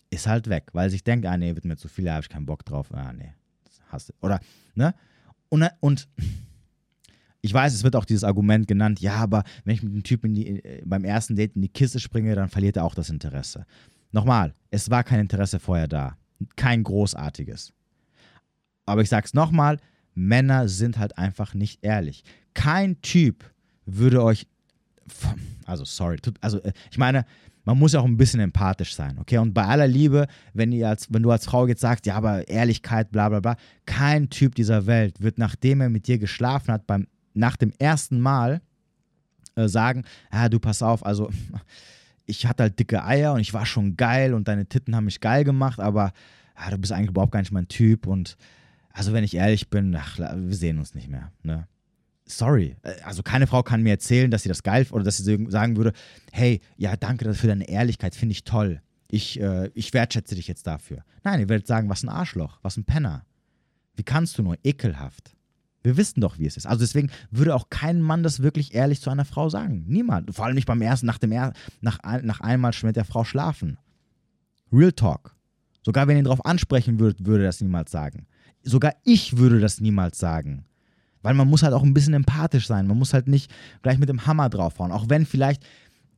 [0.10, 2.30] ist halt weg, weil sich denkt, ah nee, wird mir zu viel, da habe ich
[2.30, 2.94] keinen Bock drauf.
[2.94, 3.34] Ah nee,
[3.92, 4.14] hast du.
[4.22, 4.40] Oder,
[4.76, 4.94] ne?
[5.50, 6.08] Und, und
[7.42, 10.36] ich weiß, es wird auch dieses Argument genannt, ja, aber wenn ich mit dem Typen
[10.36, 13.66] äh, beim ersten Date in die Kiste springe, dann verliert er auch das Interesse.
[14.12, 16.18] Nochmal, es war kein Interesse vorher da.
[16.56, 17.74] Kein großartiges.
[18.86, 19.78] Aber ich sag's nochmal,
[20.14, 22.24] Männer sind halt einfach nicht ehrlich.
[22.54, 23.50] Kein Typ
[23.86, 24.48] würde euch,
[25.66, 27.26] also sorry, also äh, ich meine,
[27.64, 29.38] man muss ja auch ein bisschen empathisch sein, okay?
[29.38, 32.48] Und bei aller Liebe, wenn, ihr als, wenn du als Frau jetzt sagst, ja, aber
[32.48, 33.56] Ehrlichkeit, bla bla bla,
[33.86, 38.20] kein Typ dieser Welt wird, nachdem er mit dir geschlafen hat, beim, nach dem ersten
[38.20, 38.62] Mal
[39.56, 40.04] äh, sagen,
[40.34, 41.30] ja, du pass auf, also
[42.26, 45.20] ich hatte halt dicke Eier und ich war schon geil und deine Titten haben mich
[45.20, 46.14] geil gemacht, aber
[46.58, 48.38] ja, du bist eigentlich überhaupt gar nicht mein Typ und
[48.94, 51.32] also wenn ich ehrlich bin, ach, wir sehen uns nicht mehr.
[51.44, 51.68] Ne?
[52.38, 52.76] Sorry.
[52.84, 55.78] Äh, also keine Frau kann mir erzählen, dass sie das geil oder dass sie sagen
[55.78, 55.94] würde,
[56.32, 58.82] hey, ja, danke für deine Ehrlichkeit, finde ich toll.
[59.10, 61.04] Ich, äh, ich wertschätze dich jetzt dafür.
[61.24, 63.26] Nein, ihr werdet sagen, was ein Arschloch, was ein Penner.
[63.96, 64.58] Wie kannst du nur?
[64.64, 65.36] Ekelhaft.
[65.84, 66.68] Wir wissen doch, wie es ist.
[66.68, 69.84] Also deswegen würde auch kein Mann das wirklich ehrlich zu einer Frau sagen.
[69.88, 70.34] Niemand.
[70.34, 73.78] Vor allem nicht beim ersten, nach dem er nach, nach einmal mit der Frau schlafen.
[74.72, 75.36] Real Talk.
[75.84, 78.28] Sogar wenn ihr ihn darauf ansprechen würdet, würde er das niemals sagen.
[78.64, 80.66] Sogar ich würde das niemals sagen.
[81.22, 82.88] Weil man muss halt auch ein bisschen empathisch sein.
[82.88, 83.52] Man muss halt nicht
[83.82, 84.92] gleich mit dem Hammer draufhauen.
[84.92, 85.64] Auch wenn vielleicht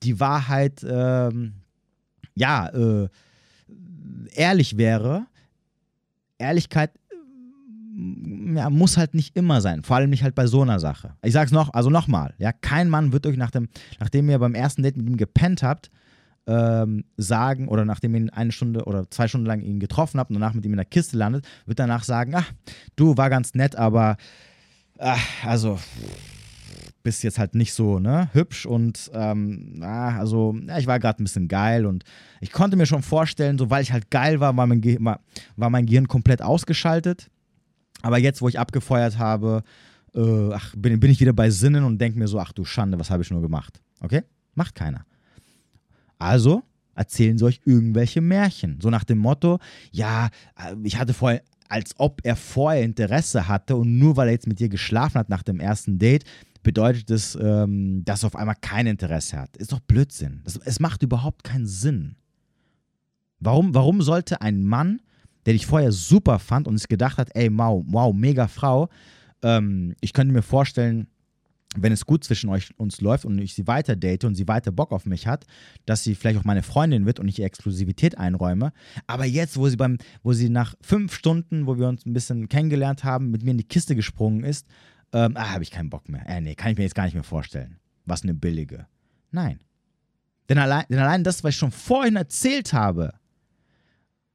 [0.04, 1.54] die Wahrheit, ähm,
[2.36, 3.10] ja, äh,
[4.34, 5.26] ehrlich wäre.
[6.38, 9.84] Ehrlichkeit äh, ja, muss halt nicht immer sein.
[9.84, 11.16] Vor allem nicht halt bei so einer Sache.
[11.24, 14.56] Ich sag's noch, also nochmal, ja, kein Mann wird euch nach dem, nachdem ihr beim
[14.56, 15.90] ersten Date mit ihm gepennt habt,
[16.46, 20.36] ähm, sagen, oder nachdem ihr eine Stunde oder zwei Stunden lang ihn getroffen habt und
[20.36, 22.52] danach mit ihm in der Kiste landet, wird danach sagen, ach,
[22.96, 24.18] du war ganz nett, aber
[25.00, 25.80] ach, also
[27.04, 31.22] bist jetzt halt nicht so ne, hübsch und ähm, ah, also ja, ich war gerade
[31.22, 32.04] ein bisschen geil und
[32.40, 35.20] ich konnte mir schon vorstellen, so weil ich halt geil war, war mein, Ge war
[35.70, 37.30] mein Gehirn komplett ausgeschaltet.
[38.02, 39.64] Aber jetzt, wo ich abgefeuert habe,
[40.16, 43.00] äh, ach, bin, bin ich wieder bei Sinnen und denke mir so, ach du Schande,
[43.00, 43.82] was habe ich nur gemacht?
[44.02, 44.24] Okay?
[44.56, 45.06] Macht keiner.
[46.20, 46.64] Also
[46.96, 48.80] erzählen sie euch irgendwelche Märchen.
[48.82, 49.60] So nach dem Motto,
[49.92, 54.34] ja, äh, ich hatte vorher, als ob er vorher Interesse hatte und nur weil er
[54.34, 56.26] jetzt mit dir geschlafen hat nach dem ersten Date,
[56.64, 59.58] bedeutet es, ähm, dass er auf einmal kein Interesse hat.
[59.58, 60.42] Ist doch Blödsinn.
[60.44, 62.16] Das, es macht überhaupt keinen Sinn.
[63.40, 65.02] Warum, warum sollte ein Mann,
[65.46, 68.90] der dich vorher super fand und sich gedacht hat, ey, wow, wow mega Frau,
[69.42, 71.08] ähm, ich könnte mir vorstellen,
[71.78, 74.72] wenn es gut zwischen euch uns läuft und ich sie weiter date und sie weiter
[74.72, 75.46] Bock auf mich hat,
[75.86, 78.74] dass sie vielleicht auch meine Freundin wird und ich ihr Exklusivität einräume.
[79.08, 82.50] Aber jetzt, wo sie beim, wo sie nach fünf Stunden, wo wir uns ein bisschen
[82.50, 84.68] kennengelernt haben, mit mir in die Kiste gesprungen ist,
[85.14, 86.28] ähm, ah, habe ich keinen Bock mehr.
[86.28, 87.78] Äh, nee, kann ich mir jetzt gar nicht mehr vorstellen.
[88.06, 88.88] Was eine billige.
[89.32, 89.60] Nein.
[90.50, 93.14] Denn allein, denn allein das, was ich schon vorhin erzählt habe,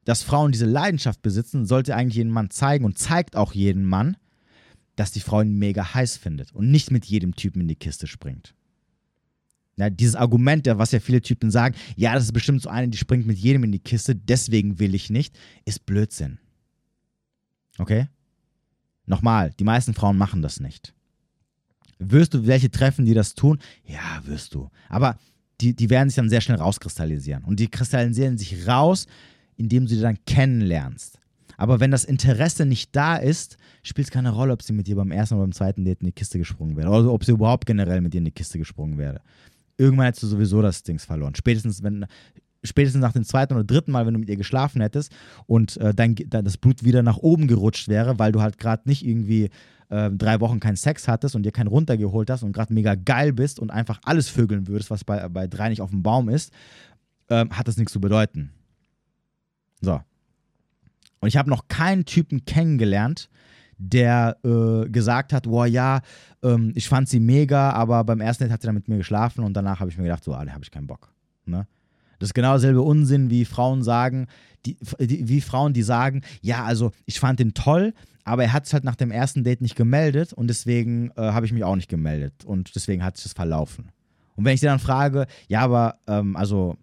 [0.04, 4.16] dass Frauen diese Leidenschaft besitzen, sollte eigentlich jeden Mann zeigen und zeigt auch jeden Mann,
[4.98, 8.06] dass die Frau ihn mega heiß findet und nicht mit jedem Typen in die Kiste
[8.06, 8.54] springt.
[9.76, 12.98] Ja, dieses Argument, was ja viele Typen sagen, ja, das ist bestimmt so eine, die
[12.98, 16.38] springt mit jedem in die Kiste, deswegen will ich nicht, ist Blödsinn.
[17.78, 18.08] Okay?
[19.06, 20.94] Nochmal, die meisten Frauen machen das nicht.
[22.00, 23.60] Wirst du welche treffen, die das tun?
[23.84, 24.68] Ja, wirst du.
[24.88, 25.16] Aber
[25.60, 27.44] die, die werden sich dann sehr schnell rauskristallisieren.
[27.44, 29.06] Und die kristallisieren sich raus,
[29.56, 31.20] indem du sie dann kennenlernst.
[31.58, 34.96] Aber wenn das Interesse nicht da ist, spielt es keine Rolle, ob sie mit dir
[34.96, 36.88] beim ersten oder beim zweiten Date in die Kiste gesprungen wäre.
[36.88, 39.20] Oder ob sie überhaupt generell mit dir in die Kiste gesprungen wäre.
[39.76, 41.34] Irgendwann hättest du sowieso das Dings verloren.
[41.34, 42.06] Spätestens, wenn,
[42.62, 45.12] spätestens nach dem zweiten oder dritten Mal, wenn du mit ihr geschlafen hättest
[45.46, 49.04] und äh, dein, das Blut wieder nach oben gerutscht wäre, weil du halt gerade nicht
[49.04, 49.50] irgendwie
[49.88, 53.32] äh, drei Wochen keinen Sex hattest und dir keinen runtergeholt hast und gerade mega geil
[53.32, 56.52] bist und einfach alles vögeln würdest, was bei, bei drei nicht auf dem Baum ist,
[57.28, 58.52] äh, hat das nichts zu bedeuten.
[59.80, 60.00] So.
[61.20, 63.28] Und ich habe noch keinen Typen kennengelernt,
[63.78, 66.00] der äh, gesagt hat, boah ja,
[66.42, 69.44] ähm, ich fand sie mega, aber beim ersten Date hat sie dann mit mir geschlafen
[69.44, 71.12] und danach habe ich mir gedacht, so, ah, da habe ich keinen Bock.
[71.46, 71.66] Ne?
[72.18, 74.26] Das ist genau derselbe Unsinn, wie Frauen sagen,
[74.66, 77.94] die, die, wie Frauen, die sagen, ja, also ich fand ihn toll,
[78.24, 81.46] aber er hat es halt nach dem ersten Date nicht gemeldet und deswegen äh, habe
[81.46, 83.90] ich mich auch nicht gemeldet und deswegen hat sich das verlaufen.
[84.34, 86.76] Und wenn ich sie dann frage, ja, aber ähm, also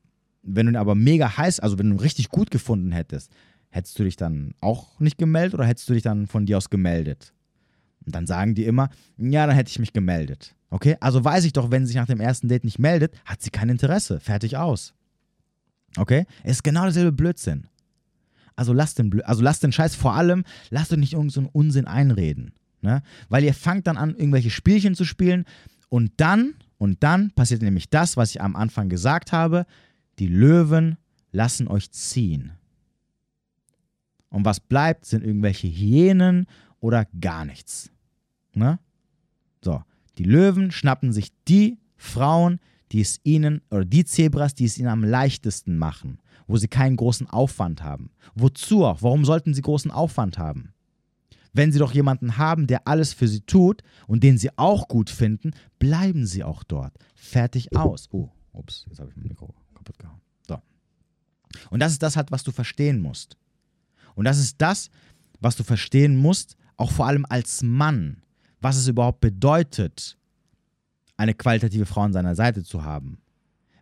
[0.43, 3.31] wenn du ihn aber mega heiß, also wenn du ihn richtig gut gefunden hättest,
[3.75, 6.69] hättest du dich dann auch nicht gemeldet oder hättest du dich dann von dir aus
[6.69, 7.33] gemeldet?
[8.05, 10.55] Und dann sagen die immer, ja, dann hätte ich mich gemeldet.
[10.69, 13.41] Okay, also weiß ich doch, wenn sie sich nach dem ersten Date nicht meldet, hat
[13.41, 14.21] sie kein Interesse.
[14.21, 14.93] Fertig aus.
[15.97, 16.25] Okay?
[16.45, 17.67] Ist genau derselbe Blödsinn.
[18.55, 21.51] Also lasst den, Blö also lasst den Scheiß vor allem, lasst euch nicht irgendeinen so
[21.51, 22.53] Unsinn einreden.
[22.81, 23.01] Ne?
[23.27, 25.43] Weil ihr fangt dann an, irgendwelche Spielchen zu spielen
[25.89, 29.65] und dann, und dann passiert nämlich das, was ich am Anfang gesagt habe,
[30.19, 30.95] die Löwen
[31.33, 32.53] lassen euch ziehen.
[34.29, 36.47] Und was bleibt, sind irgendwelche Hyänen
[36.79, 37.91] oder gar nichts.
[38.53, 38.79] Ne?
[39.63, 39.81] So,
[40.17, 42.59] die Löwen schnappen sich die Frauen,
[42.91, 46.95] die es ihnen, oder die Zebras, die es ihnen am leichtesten machen, wo sie keinen
[46.95, 48.11] großen Aufwand haben.
[48.35, 49.01] Wozu auch?
[49.01, 50.73] Warum sollten sie großen Aufwand haben?
[51.53, 55.09] Wenn sie doch jemanden haben, der alles für sie tut und den sie auch gut
[55.09, 56.93] finden, bleiben sie auch dort.
[57.15, 58.09] Fertig aus.
[58.11, 60.19] Oh, ups, jetzt habe ich mein Mikro kaputt gehauen.
[60.47, 60.59] So.
[61.69, 63.37] Und das ist das halt, was du verstehen musst.
[64.15, 64.89] Und das ist das,
[65.39, 68.23] was du verstehen musst, auch vor allem als Mann,
[68.61, 70.17] was es überhaupt bedeutet,
[71.17, 73.19] eine qualitative Frau an seiner Seite zu haben.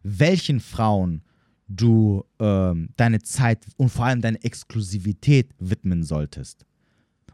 [0.04, 1.24] Welchen Frauen
[1.68, 6.66] du ähm, deine Zeit und vor allem deine Exklusivität widmen solltest.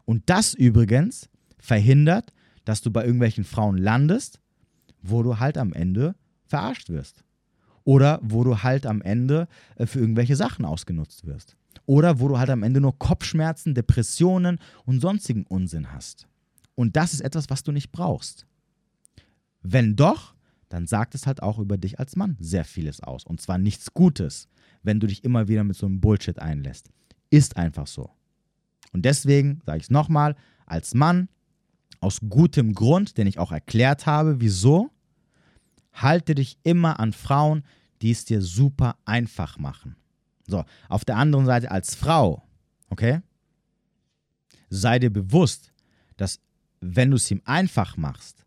[0.06, 2.32] Und das übrigens verhindert,
[2.66, 4.40] dass du bei irgendwelchen Frauen landest,
[5.02, 7.24] wo du halt am Ende verarscht wirst.
[7.84, 11.58] Oder wo du halt am Ende äh, für irgendwelche Sachen ausgenutzt wirst.
[11.86, 16.28] Oder wo du halt am Ende nur Kopfschmerzen, Depressionen und sonstigen Unsinn hast.
[16.76, 18.46] Und das ist etwas, was du nicht brauchst.
[19.62, 20.36] Wenn doch,
[20.70, 23.26] dann sagt es halt auch über dich als Mann sehr vieles aus.
[23.26, 24.48] Und zwar nichts Gutes,
[24.84, 26.90] wenn du dich immer wieder mit so einem Bullshit einlässt.
[27.30, 28.12] Ist einfach so.
[28.94, 31.30] Und deswegen sage ich es nochmal, als Mann,
[32.02, 34.90] aus gutem Grund, den ich auch erklärt habe, wieso,
[35.92, 37.64] halte dich immer an Frauen,
[38.02, 39.96] die es dir super einfach machen.
[40.50, 42.44] So, auf der anderen Seite als Frau,
[42.90, 43.22] okay,
[44.70, 45.72] sei dir bewusst,
[46.18, 46.40] dass
[46.82, 48.46] wenn du es ihm einfach machst,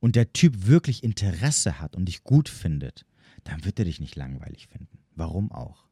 [0.00, 3.04] und der Typ wirklich Interesse hat und dich gut findet,
[3.44, 4.98] dann wird er dich nicht langweilig finden.
[5.14, 5.84] Warum auch?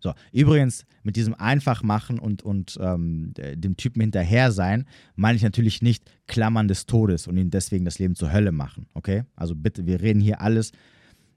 [0.00, 4.86] So, übrigens, mit diesem Einfachmachen und, und ähm, dem Typen hinterher sein,
[5.16, 8.86] meine ich natürlich nicht Klammern des Todes und ihn deswegen das Leben zur Hölle machen.
[8.94, 9.24] Okay?
[9.34, 10.70] Also bitte, wir reden hier alles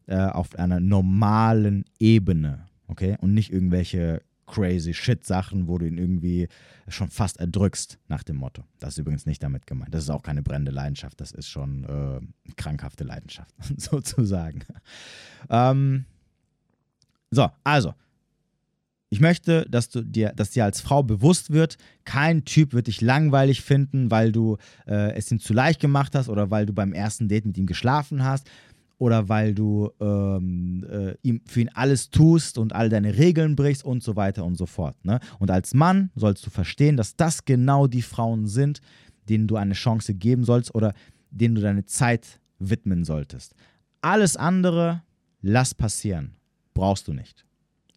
[0.06, 2.68] äh, auf einer normalen Ebene.
[2.92, 3.18] Okay?
[3.22, 6.50] Und nicht irgendwelche crazy Shit-Sachen, wo du ihn irgendwie
[6.90, 8.64] schon fast erdrückst, nach dem Motto.
[8.80, 9.94] Das ist übrigens nicht damit gemeint.
[9.94, 14.64] Das ist auch keine brennende Leidenschaft, das ist schon äh, krankhafte Leidenschaft, sozusagen.
[15.50, 16.06] Ähm,
[17.32, 17.94] so, also.
[19.14, 23.02] Ich möchte, dass du dir, dass dir als Frau bewusst wird, kein Typ wird dich
[23.02, 24.56] langweilig finden, weil du
[24.88, 27.66] äh, es ihm zu leicht gemacht hast oder weil du beim ersten Date mit ihm
[27.66, 28.50] geschlafen hast
[29.02, 33.84] oder weil du ähm, äh, ihm, für ihn alles tust und all deine Regeln brichst
[33.84, 34.96] und so weiter und so fort.
[35.04, 35.20] Ne?
[35.40, 38.80] Und als Mann sollst du verstehen, dass das genau die Frauen sind,
[39.28, 40.94] denen du eine Chance geben sollst oder
[41.32, 43.56] denen du deine Zeit widmen solltest.
[44.02, 45.02] Alles andere,
[45.42, 46.36] lass passieren.
[46.76, 47.44] Brauchst du nicht.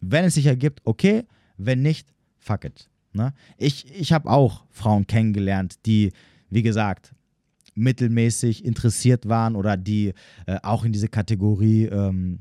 [0.01, 1.25] Wenn es sich ergibt, okay.
[1.57, 2.89] Wenn nicht, fuck it.
[3.13, 3.31] Ne?
[3.57, 6.13] Ich, ich habe auch Frauen kennengelernt, die,
[6.49, 7.13] wie gesagt,
[7.75, 10.13] mittelmäßig interessiert waren oder die
[10.45, 12.39] äh, auch in diese Kategorie ähm,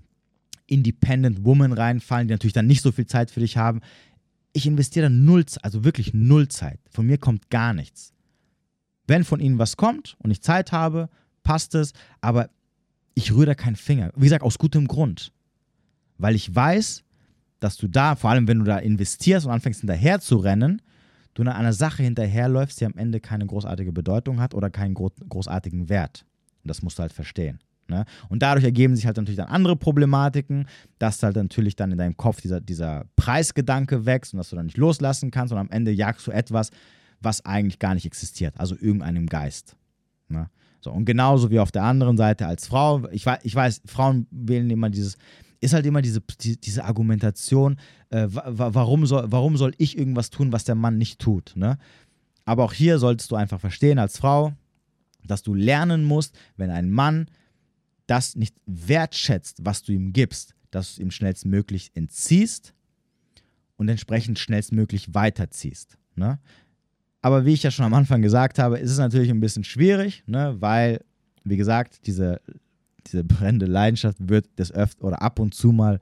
[0.66, 3.80] Independent Woman reinfallen, die natürlich dann nicht so viel Zeit für dich haben.
[4.52, 6.78] Ich investiere dann null, also wirklich null Zeit.
[6.90, 8.12] Von mir kommt gar nichts.
[9.06, 11.10] Wenn von ihnen was kommt und ich Zeit habe,
[11.42, 12.48] passt es, aber
[13.14, 14.12] ich rühre da keinen Finger.
[14.16, 15.32] Wie gesagt, aus gutem Grund.
[16.16, 17.04] Weil ich weiß,
[17.60, 20.80] dass du da, vor allem wenn du da investierst und anfängst hinterher zu rennen,
[21.34, 25.88] du nach einer Sache hinterherläufst, die am Ende keine großartige Bedeutung hat oder keinen großartigen
[25.88, 26.24] Wert.
[26.62, 27.58] Und das musst du halt verstehen.
[27.88, 28.04] Ne?
[28.28, 30.66] Und dadurch ergeben sich halt natürlich dann andere Problematiken,
[30.98, 34.66] dass halt natürlich dann in deinem Kopf dieser, dieser Preisgedanke wächst und dass du dann
[34.66, 36.70] nicht loslassen kannst und am Ende jagst du etwas,
[37.20, 39.76] was eigentlich gar nicht existiert, also irgendeinem Geist.
[40.28, 40.48] Ne?
[40.80, 44.68] So, und genauso wie auf der anderen Seite als Frau, ich ich weiß Frauen wählen
[44.70, 45.16] immer dieses,
[45.64, 47.78] ist halt immer diese, die, diese Argumentation,
[48.10, 51.52] äh, warum, soll, warum soll ich irgendwas tun, was der Mann nicht tut.
[51.56, 51.78] Ne?
[52.44, 54.52] Aber auch hier solltest du einfach verstehen als Frau,
[55.24, 57.26] dass du lernen musst, wenn ein Mann
[58.06, 62.74] das nicht wertschätzt, was du ihm gibst, dass du ihm schnellstmöglich entziehst
[63.76, 65.96] und entsprechend schnellstmöglich weiterziehst.
[66.14, 66.38] Ne?
[67.22, 70.24] Aber wie ich ja schon am Anfang gesagt habe, ist es natürlich ein bisschen schwierig,
[70.26, 70.56] ne?
[70.60, 71.00] weil,
[71.44, 72.40] wie gesagt, diese
[73.06, 76.00] diese brennende Leidenschaft wird des Öft oder ab und zu mal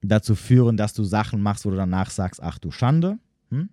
[0.00, 3.18] dazu führen, dass du Sachen machst, wo du danach sagst, ach du Schande.
[3.50, 3.68] Hm?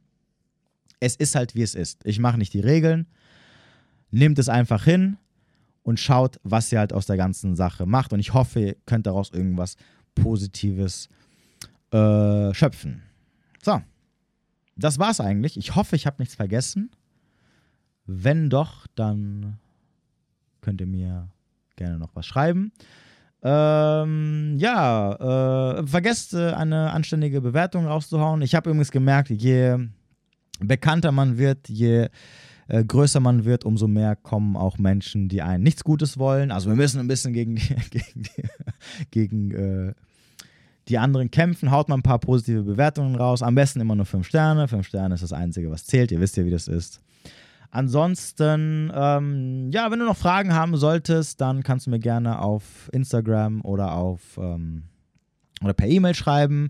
[0.99, 2.05] Es ist halt, wie es ist.
[2.05, 3.07] Ich mache nicht die Regeln.
[4.11, 5.17] Nehmt es einfach hin
[5.83, 8.11] und schaut, was ihr halt aus der ganzen Sache macht.
[8.13, 9.75] Und ich hoffe, ihr könnt daraus irgendwas
[10.15, 11.09] Positives
[11.91, 13.03] äh, schöpfen.
[13.61, 13.81] So,
[14.75, 15.57] das war's eigentlich.
[15.57, 16.91] Ich hoffe, ich habe nichts vergessen.
[18.05, 19.57] Wenn doch, dann
[20.61, 21.29] könnt ihr mir
[21.75, 22.71] gerne noch was schreiben.
[23.43, 28.41] Ähm, ja, äh, vergesst äh, eine anständige Bewertung rauszuhauen.
[28.41, 29.77] Ich habe übrigens gemerkt, je
[30.59, 32.07] bekannter man wird, je
[32.67, 36.51] äh, größer man wird, umso mehr kommen auch Menschen, die einen nichts Gutes wollen.
[36.51, 38.43] Also wir müssen ein bisschen gegen die, gegen die,
[39.11, 39.93] gegen, äh,
[40.87, 41.71] die anderen kämpfen.
[41.71, 43.43] Haut mal ein paar positive Bewertungen raus.
[43.43, 44.67] Am besten immer nur 5 Sterne.
[44.67, 46.11] 5 Sterne ist das Einzige, was zählt.
[46.11, 47.01] Ihr wisst ja, wie das ist.
[47.75, 52.89] Ansonsten, ähm, ja, wenn du noch Fragen haben solltest, dann kannst du mir gerne auf
[52.93, 54.83] Instagram oder auf ähm,
[55.61, 56.69] oder per E-Mail schreiben.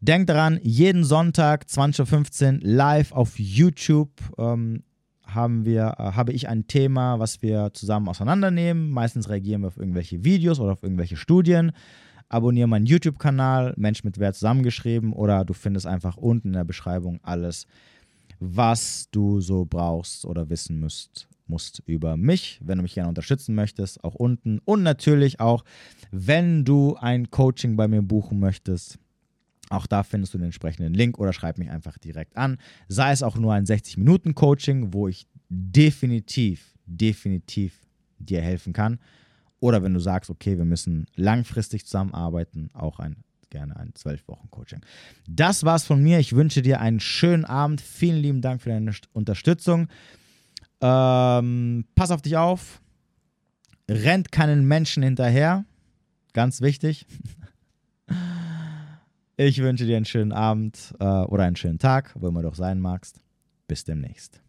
[0.00, 4.82] Denk daran, jeden Sonntag 20.15 Uhr live auf YouTube ähm,
[5.24, 8.90] haben wir, äh, habe ich ein Thema, was wir zusammen auseinandernehmen.
[8.90, 11.70] Meistens reagieren wir auf irgendwelche Videos oder auf irgendwelche Studien.
[12.28, 17.20] Abonniere meinen YouTube-Kanal, Mensch mit Wert zusammengeschrieben, oder du findest einfach unten in der Beschreibung
[17.22, 17.68] alles,
[18.40, 23.54] was du so brauchst oder wissen müsst, musst über mich, wenn du mich gerne unterstützen
[23.54, 24.60] möchtest, auch unten.
[24.64, 25.64] Und natürlich auch,
[26.10, 28.98] wenn du ein Coaching bei mir buchen möchtest,
[29.70, 32.58] auch da findest du den entsprechenden Link oder schreib mich einfach direkt an.
[32.88, 37.80] Sei es auch nur ein 60-Minuten-Coaching, wo ich definitiv, definitiv
[38.18, 38.98] dir helfen kann.
[39.60, 43.16] Oder wenn du sagst, okay, wir müssen langfristig zusammenarbeiten, auch ein
[43.54, 44.80] gerne ein 12-Wochen-Coaching.
[45.28, 46.18] Das war's von mir.
[46.18, 47.80] Ich wünsche dir einen schönen Abend.
[47.80, 49.86] Vielen lieben Dank für deine Unterstützung.
[50.80, 52.82] Ähm, pass auf dich auf.
[53.88, 55.64] Rennt keinen Menschen hinterher.
[56.32, 57.06] Ganz wichtig.
[59.36, 62.54] Ich wünsche dir einen schönen Abend äh, oder einen schönen Tag, wo immer du auch
[62.54, 63.20] sein magst.
[63.66, 64.43] Bis demnächst.